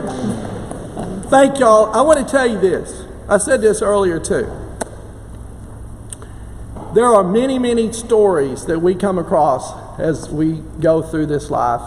Thank 1.30 1.58
y'all. 1.58 1.92
I 1.92 2.00
want 2.02 2.20
to 2.20 2.24
tell 2.24 2.46
you 2.46 2.60
this. 2.60 3.04
I 3.28 3.38
said 3.38 3.60
this 3.60 3.82
earlier 3.82 4.20
too. 4.20 4.46
there 6.94 7.06
are 7.06 7.24
many, 7.24 7.58
many 7.58 7.92
stories 7.92 8.66
that 8.66 8.78
we 8.78 8.94
come 8.94 9.18
across 9.18 9.87
as 9.98 10.28
we 10.28 10.62
go 10.80 11.02
through 11.02 11.26
this 11.26 11.50
life 11.50 11.82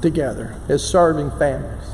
together 0.00 0.56
as 0.68 0.82
serving 0.82 1.30
families. 1.32 1.88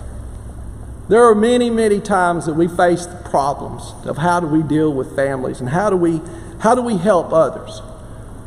There 1.08 1.24
are 1.24 1.34
many, 1.34 1.70
many 1.70 2.00
times 2.00 2.46
that 2.46 2.54
we 2.54 2.68
face 2.68 3.06
the 3.06 3.16
problems 3.28 3.94
of 4.06 4.18
how 4.18 4.40
do 4.40 4.46
we 4.46 4.62
deal 4.62 4.92
with 4.92 5.16
families 5.16 5.60
and 5.60 5.70
how 5.70 5.90
do 5.90 5.96
we 5.96 6.20
how 6.60 6.74
do 6.74 6.82
we 6.82 6.96
help 6.96 7.32
others. 7.32 7.80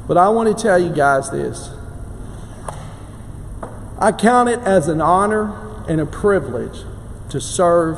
But 0.08 0.18
I 0.18 0.30
want 0.30 0.56
to 0.56 0.62
tell 0.62 0.78
you 0.78 0.94
guys 0.94 1.32
this. 1.32 1.70
I 3.98 4.12
count 4.12 4.50
it 4.50 4.60
as 4.60 4.88
an 4.88 5.00
honor 5.00 5.56
and 5.88 6.02
a 6.02 6.06
privilege 6.06 6.84
to 7.30 7.40
serve 7.40 7.98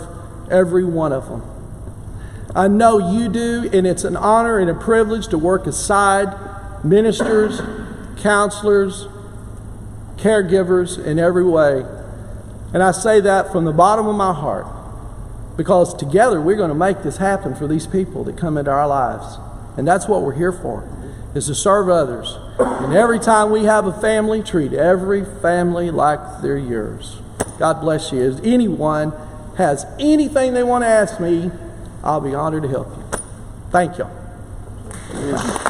every 0.52 0.84
one 0.84 1.12
of 1.12 1.30
them. 1.30 1.42
I 2.56 2.68
know 2.68 3.12
you 3.12 3.30
do, 3.30 3.70
and 3.74 3.88
it's 3.88 4.04
an 4.04 4.16
honor 4.16 4.60
and 4.60 4.70
a 4.70 4.76
privilege 4.76 5.28
to 5.30 5.38
work 5.38 5.66
aside 5.66 6.36
ministers, 6.84 7.60
counselors, 8.18 9.08
caregivers 10.18 11.04
in 11.04 11.20
every 11.20 11.46
way. 11.46 11.86
And 12.74 12.82
I 12.82 12.92
say 12.92 13.20
that 13.22 13.52
from 13.52 13.66
the 13.66 13.72
bottom 13.72 14.08
of 14.08 14.16
my 14.16 14.34
heart 14.34 14.68
because 15.58 15.94
together 15.94 16.42
we're 16.42 16.56
going 16.56 16.70
to 16.70 16.76
make 16.76 17.04
this 17.04 17.18
happen 17.18 17.56
for 17.56 17.68
these 17.68 17.86
people 17.86 18.24
that 18.24 18.38
come 18.38 18.58
into 18.58 18.72
our 18.72 18.88
lives. 18.88 19.38
And 19.78 19.88
that's 19.88 20.08
what 20.08 20.22
we're 20.22 20.36
here 20.36 20.52
for, 20.52 20.88
is 21.36 21.48
to 21.48 21.56
serve 21.56 21.90
others. 21.90 22.38
And 22.60 22.94
every 22.94 23.20
time 23.20 23.52
we 23.52 23.66
have 23.66 23.86
a 23.86 23.94
family, 23.94 24.42
treat 24.42 24.74
every 24.74 25.26
family 25.26 25.92
like 25.92 26.42
they're 26.42 26.58
yours. 26.58 27.20
God 27.60 27.82
bless 27.82 28.12
you. 28.12 28.22
If 28.22 28.44
anyone 28.44 29.14
has 29.58 29.86
anything 30.00 30.54
they 30.54 30.64
want 30.64 30.84
to 30.84 30.88
ask 30.88 31.20
me, 31.20 31.52
I'll 32.04 32.22
be 32.22 32.34
honored 32.34 32.64
to 32.64 32.70
help 32.70 32.88
you. 32.98 33.04
Thank 33.72 33.98
you. 33.98 35.63